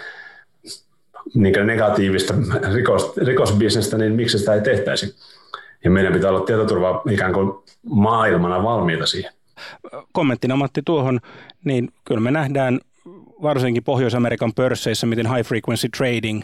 niin 1.35 1.67
negatiivista 1.67 2.35
rikos, 2.75 3.17
rikosbisnestä, 3.17 3.99
niin 3.99 4.13
miksi 4.13 4.39
sitä 4.39 4.55
ei 4.55 4.61
tehtäisi? 4.61 5.17
Ja 5.85 5.91
meidän 5.91 6.13
pitää 6.13 6.31
olla 6.31 6.41
tietoturva 6.41 7.03
ikään 7.11 7.33
kuin 7.33 7.53
maailmana 7.91 8.63
valmiita 8.63 9.07
siihen. 9.07 9.33
Kommenttina 10.13 10.57
Matti 10.57 10.83
tuohon, 10.85 11.21
niin 11.65 11.89
kyllä 12.05 12.21
me 12.21 12.31
nähdään 12.31 12.81
varsinkin 13.43 13.85
Pohjois-Amerikan 13.85 14.53
pörsseissä, 14.55 15.07
miten 15.07 15.35
high 15.35 15.49
frequency 15.49 15.89
trading 15.97 16.43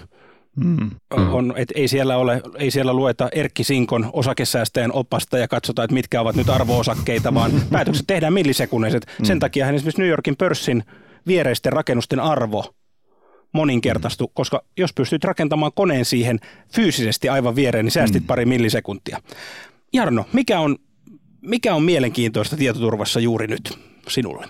mm. 0.56 0.90
on, 1.10 1.54
et 1.56 1.72
ei, 1.74 1.88
siellä 1.88 2.16
ole, 2.16 2.42
ei 2.58 2.70
siellä 2.70 2.92
lueta 2.92 3.28
Erkki 3.32 3.64
Sinkon 3.64 4.10
osakesäästäjän 4.12 4.92
opasta 4.92 5.38
ja 5.38 5.48
katsota, 5.48 5.84
että 5.84 5.94
mitkä 5.94 6.20
ovat 6.20 6.36
nyt 6.36 6.48
arvoosakkeita, 6.48 7.34
vaan 7.34 7.52
päätökset 7.72 8.06
tehdään 8.06 8.32
millisekunnaiset. 8.32 9.06
Mm. 9.18 9.24
Sen 9.24 9.40
takia 9.40 9.70
esimerkiksi 9.70 10.00
New 10.00 10.10
Yorkin 10.10 10.36
pörssin 10.36 10.84
viereisten 11.26 11.72
rakennusten 11.72 12.20
arvo 12.20 12.74
moninkertaistu, 13.52 14.28
koska 14.28 14.64
jos 14.76 14.92
pystyt 14.92 15.24
rakentamaan 15.24 15.72
koneen 15.74 16.04
siihen 16.04 16.40
fyysisesti 16.74 17.28
aivan 17.28 17.56
viereen, 17.56 17.84
niin 17.84 17.92
säästit 17.92 18.22
mm. 18.22 18.26
pari 18.26 18.46
millisekuntia. 18.46 19.20
Jarno, 19.92 20.26
mikä 20.32 20.60
on, 20.60 20.76
mikä 21.40 21.74
on 21.74 21.82
mielenkiintoista 21.82 22.56
tietoturvassa 22.56 23.20
juuri 23.20 23.46
nyt 23.46 23.78
sinulle? 24.08 24.46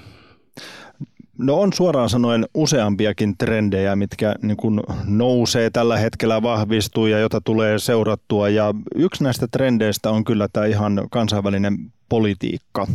No 1.38 1.61
on 1.61 1.73
suoraan 1.73 2.09
sanoen 2.11 2.47
useampiakin 2.55 3.38
trendejä, 3.38 3.97
mitkä 3.97 4.35
niin 4.42 4.57
kuin 4.57 4.81
nousee 5.07 5.70
tällä 5.70 5.99
hetkellä, 5.99 6.42
vahvistuu 6.42 7.07
ja 7.07 7.18
jota 7.18 7.40
tulee 7.40 7.79
seurattua. 7.79 8.49
Ja 8.49 8.75
yksi 8.94 9.25
näistä 9.25 9.49
trendeistä 9.49 10.11
on 10.11 10.25
kyllä 10.25 10.49
tämä 10.53 10.66
ihan 10.66 11.07
kansainvälinen 11.11 11.79
politiikka 12.09 12.87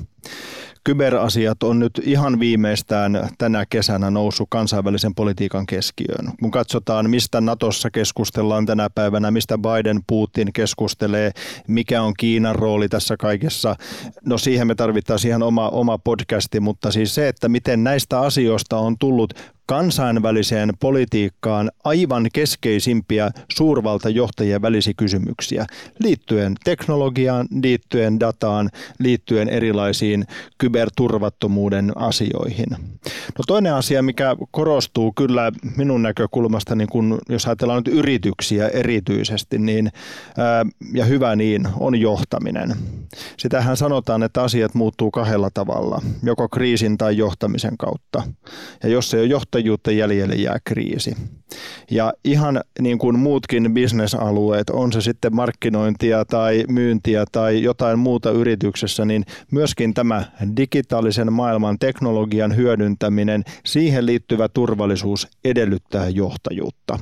kyberasiat 0.84 1.64
on 1.64 1.80
nyt 1.80 2.02
ihan 2.04 2.40
viimeistään 2.40 3.30
tänä 3.38 3.66
kesänä 3.66 4.12
noussut 4.12 4.48
kansainvälisen 4.52 5.16
politiikan 5.16 5.66
keskiöön. 5.66 6.32
Kun 6.42 6.52
katsotaan, 6.52 7.10
mistä 7.10 7.42
Natossa 7.42 7.92
keskustellaan 7.92 8.66
tänä 8.66 8.90
päivänä, 8.90 9.32
mistä 9.32 9.58
Biden 9.58 10.00
Putin 10.08 10.54
keskustelee, 10.54 11.32
mikä 11.68 12.02
on 12.02 12.14
Kiinan 12.18 12.56
rooli 12.56 12.90
tässä 12.90 13.18
kaikessa, 13.18 13.76
no 14.26 14.38
siihen 14.38 14.68
me 14.68 14.76
tarvittaisiin 14.76 15.30
ihan 15.30 15.44
oma, 15.44 15.70
oma 15.70 15.98
podcasti, 15.98 16.60
mutta 16.60 16.92
siis 16.92 17.16
se, 17.16 17.28
että 17.28 17.50
miten 17.50 17.84
näistä 17.84 18.20
asioista 18.20 18.78
on 18.78 18.96
tullut 19.00 19.34
kansainväliseen 19.70 20.74
politiikkaan 20.80 21.72
aivan 21.84 22.28
keskeisimpiä 22.34 23.32
suurvaltajohtajien 23.52 24.62
välisiä 24.62 24.94
kysymyksiä 24.98 25.66
liittyen 26.00 26.56
teknologiaan, 26.64 27.48
liittyen 27.62 28.20
dataan, 28.20 28.70
liittyen 29.00 29.50
erilaisiin 29.50 30.26
kyberturvattomuuden 30.58 31.92
asioihin. 31.96 32.68
No 33.38 33.44
toinen 33.48 33.74
asia, 33.74 34.04
mikä 34.04 34.36
korostuu 34.52 35.12
kyllä 35.12 35.52
minun 35.78 36.02
näkökulmasta, 36.02 36.76
niin 36.76 36.90
kun, 36.90 37.20
jos 37.30 37.46
ajatellaan 37.46 37.84
nyt 37.86 37.96
yrityksiä 37.96 38.68
erityisesti, 38.68 39.58
niin, 39.58 39.92
ää, 40.38 40.66
ja 40.94 41.06
hyvä 41.06 41.36
niin, 41.36 41.68
on 41.80 42.00
johtaminen. 42.00 42.76
Sitähän 43.38 43.78
sanotaan, 43.78 44.24
että 44.24 44.44
asiat 44.44 44.74
muuttuu 44.74 45.12
kahdella 45.12 45.50
tavalla, 45.54 46.02
joko 46.24 46.50
kriisin 46.50 46.98
tai 46.98 47.18
johtamisen 47.18 47.78
kautta. 47.78 48.24
Ja 48.84 48.90
jos 48.90 49.10
se 49.10 49.20
ei 49.20 49.34
ole 49.34 49.42
johtajuutta, 49.60 49.92
jäljelle 49.92 50.36
jää 50.36 50.60
kriisi. 50.64 51.16
Ja 51.92 52.14
ihan 52.24 52.62
niin 52.82 52.98
kuin 52.98 53.20
muutkin 53.20 53.74
bisnesalueet, 53.74 54.70
on 54.70 54.94
se 54.94 55.02
sitten 55.02 55.36
markkinointia 55.36 56.26
tai 56.26 56.64
myyntiä 56.70 57.26
tai 57.32 57.64
jotain 57.64 58.00
muuta 58.00 58.32
yrityksessä, 58.32 59.06
niin 59.06 59.26
myöskin 59.52 59.94
tämä 59.94 60.24
digitaalisen 60.58 61.34
maailman 61.34 61.80
teknologian 61.80 62.56
hyödyntäminen, 62.56 63.44
siihen 63.66 64.06
liittyvä 64.06 64.48
turvallisuus 64.48 65.28
edellyttää 65.44 66.10
johtajuutta. 66.10 67.00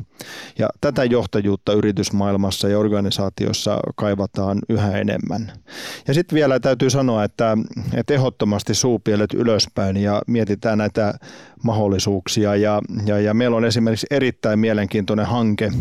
Ja 0.60 0.70
tätä 0.82 1.04
johtajuutta 1.04 1.74
yritysmaailmassa 1.74 2.70
ja 2.70 2.80
organisaatiossa 2.80 3.80
kaivataan 3.96 4.60
yhä 4.70 4.98
enemmän. 4.98 5.52
Ja 6.08 6.14
sitten 6.14 6.36
vielä 6.36 6.60
täytyy 6.60 6.90
sanoa, 6.90 7.24
että, 7.24 7.58
ehdottomasti 8.16 8.74
suupielet 8.74 9.34
ylöspäin 9.34 9.98
ja 9.98 10.22
mietitään 10.28 10.78
näitä 10.78 11.14
mahdollisuuksia. 11.64 12.56
Ja, 12.56 12.82
ja, 13.06 13.20
ja 13.20 13.34
meillä 13.34 13.58
on 13.58 13.66
esimerkiksi 13.66 14.08
erittäin 14.38 14.60
mielenkiintoinen 14.60 15.26
hanke. 15.26 15.72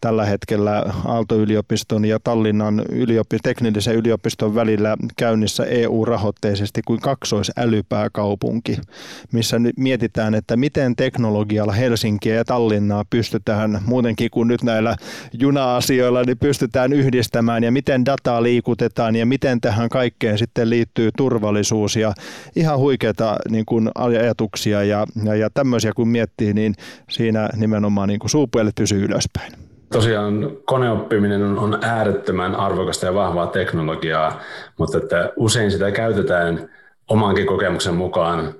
Tällä 0.00 0.26
hetkellä 0.26 0.84
Aalto-yliopiston 1.04 2.04
ja 2.04 2.18
Tallinnan 2.24 2.82
yliopi- 2.92 3.38
teknillisen 3.42 3.94
yliopiston 3.94 4.54
välillä 4.54 4.96
käynnissä 5.16 5.64
EU-rahoitteisesti 5.64 6.80
kuin 6.86 7.00
kaksoisälypääkaupunki, 7.00 8.78
missä 9.32 9.58
nyt 9.58 9.76
mietitään, 9.76 10.34
että 10.34 10.56
miten 10.56 10.96
teknologialla 10.96 11.72
Helsinkiä 11.72 12.34
ja 12.34 12.44
Tallinnaa 12.44 13.04
pystytään 13.10 13.80
muutenkin 13.86 14.30
kuin 14.30 14.48
nyt 14.48 14.62
näillä 14.62 14.96
juna-asioilla, 15.32 16.22
niin 16.22 16.38
pystytään 16.38 16.92
yhdistämään 16.92 17.64
ja 17.64 17.72
miten 17.72 18.04
dataa 18.04 18.42
liikutetaan 18.42 19.16
ja 19.16 19.26
miten 19.26 19.60
tähän 19.60 19.88
kaikkeen 19.88 20.38
sitten 20.38 20.70
liittyy 20.70 21.10
turvallisuus 21.16 21.96
ja 21.96 22.12
ihan 22.56 22.78
huikeita 22.78 23.36
niin 23.50 23.66
kuin 23.66 23.90
ajatuksia 23.94 24.84
ja, 24.84 25.06
ja, 25.24 25.34
ja 25.34 25.50
tämmöisiä 25.50 25.92
kun 25.96 26.08
miettii, 26.08 26.54
niin 26.54 26.74
siinä 27.10 27.48
nimenomaan 27.56 27.95
niin 28.04 28.18
kuin 28.18 28.30
pysyy 28.78 29.04
ylöspäin. 29.04 29.52
Tosiaan 29.92 30.56
koneoppiminen 30.64 31.42
on, 31.42 31.58
on 31.58 31.78
äärettömän 31.82 32.54
arvokasta 32.54 33.06
ja 33.06 33.14
vahvaa 33.14 33.46
teknologiaa, 33.46 34.40
mutta 34.78 34.98
että 34.98 35.32
usein 35.36 35.70
sitä 35.70 35.90
käytetään 35.90 36.70
omankin 37.08 37.46
kokemuksen 37.46 37.94
mukaan 37.94 38.54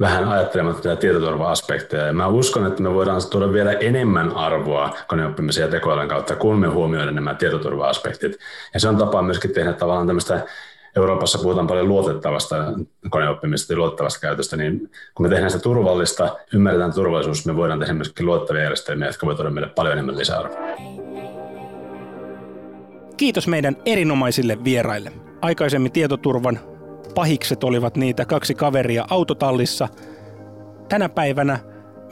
vähän 0.00 0.28
ajattelematta 0.28 0.82
tätä 0.82 0.96
tietoturva-aspekteja. 0.96 2.06
Ja 2.06 2.12
mä 2.12 2.26
uskon, 2.26 2.66
että 2.66 2.82
me 2.82 2.94
voidaan 2.94 3.20
tuoda 3.30 3.52
vielä 3.52 3.72
enemmän 3.72 4.32
arvoa 4.32 4.96
koneoppimisen 5.08 5.62
ja 5.62 5.68
tekoälyn 5.68 6.08
kautta, 6.08 6.36
kun 6.36 6.58
me 6.58 6.66
huomioidaan 6.66 7.14
nämä 7.14 7.34
tietoturva-aspektit. 7.34 8.38
Ja 8.74 8.80
se 8.80 8.88
on 8.88 8.96
tapa 8.96 9.22
myöskin 9.22 9.50
tehdä 9.50 9.72
tavallaan 9.72 10.06
tämmöistä 10.06 10.46
Euroopassa 10.96 11.38
puhutaan 11.38 11.66
paljon 11.66 11.88
luotettavasta 11.88 12.56
koneoppimista 13.10 13.72
ja 13.72 13.76
luotettavasta 13.76 14.20
käytöstä, 14.20 14.56
niin 14.56 14.90
kun 15.14 15.26
me 15.26 15.30
tehdään 15.30 15.50
sitä 15.50 15.62
turvallista, 15.62 16.36
ymmärretään 16.54 16.94
turvallisuus, 16.94 17.46
me 17.46 17.56
voidaan 17.56 17.80
tehdä 17.80 17.94
myöskin 17.94 18.26
luotettavia 18.26 18.62
järjestelmiä, 18.62 19.08
jotka 19.08 19.26
voi 19.26 19.34
tuoda 19.34 19.50
meille 19.50 19.70
paljon 19.74 19.92
enemmän 19.92 20.18
lisäarvoa. 20.18 20.58
Kiitos 23.16 23.48
meidän 23.48 23.76
erinomaisille 23.86 24.64
vieraille. 24.64 25.12
Aikaisemmin 25.42 25.92
tietoturvan 25.92 26.58
pahikset 27.14 27.64
olivat 27.64 27.96
niitä 27.96 28.24
kaksi 28.24 28.54
kaveria 28.54 29.04
autotallissa. 29.10 29.88
Tänä 30.88 31.08
päivänä 31.08 31.58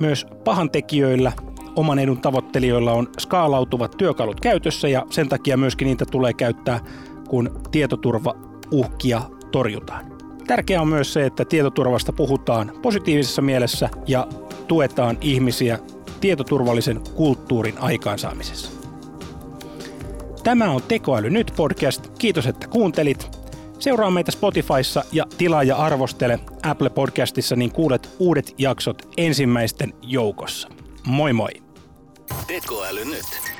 myös 0.00 0.26
pahantekijöillä, 0.44 1.32
oman 1.76 1.98
edun 1.98 2.20
tavoittelijoilla 2.20 2.92
on 2.92 3.08
skaalautuvat 3.18 3.94
työkalut 3.98 4.40
käytössä 4.40 4.88
ja 4.88 5.02
sen 5.10 5.28
takia 5.28 5.56
myöskin 5.56 5.86
niitä 5.86 6.04
tulee 6.10 6.32
käyttää, 6.32 6.80
kun 7.28 7.60
tietoturvauhkia 8.70 9.22
torjutaan. 9.52 10.16
Tärkeää 10.46 10.82
on 10.82 10.88
myös 10.88 11.12
se, 11.12 11.26
että 11.26 11.44
tietoturvasta 11.44 12.12
puhutaan 12.12 12.72
positiivisessa 12.82 13.42
mielessä 13.42 13.88
ja 14.06 14.26
tuetaan 14.68 15.18
ihmisiä 15.20 15.78
tietoturvallisen 16.20 17.00
kulttuurin 17.14 17.78
aikaansaamisessa. 17.78 18.70
Tämä 20.44 20.70
on 20.70 20.82
Tekoäly 20.82 21.30
nyt 21.30 21.52
podcast. 21.56 22.06
Kiitos, 22.18 22.46
että 22.46 22.68
kuuntelit. 22.68 23.36
Seuraa 23.78 24.10
meitä 24.10 24.30
Spotifyssa 24.30 25.04
ja 25.12 25.24
tilaa 25.38 25.62
ja 25.62 25.76
arvostele 25.76 26.40
Apple 26.62 26.90
Podcastissa, 26.90 27.56
niin 27.56 27.72
kuulet 27.72 28.10
uudet 28.18 28.54
jaksot 28.58 29.08
ensimmäisten 29.16 29.94
joukossa. 30.02 30.68
Moi 31.06 31.32
moi! 31.32 31.50
Tekoäly 32.46 33.04
nyt. 33.04 33.55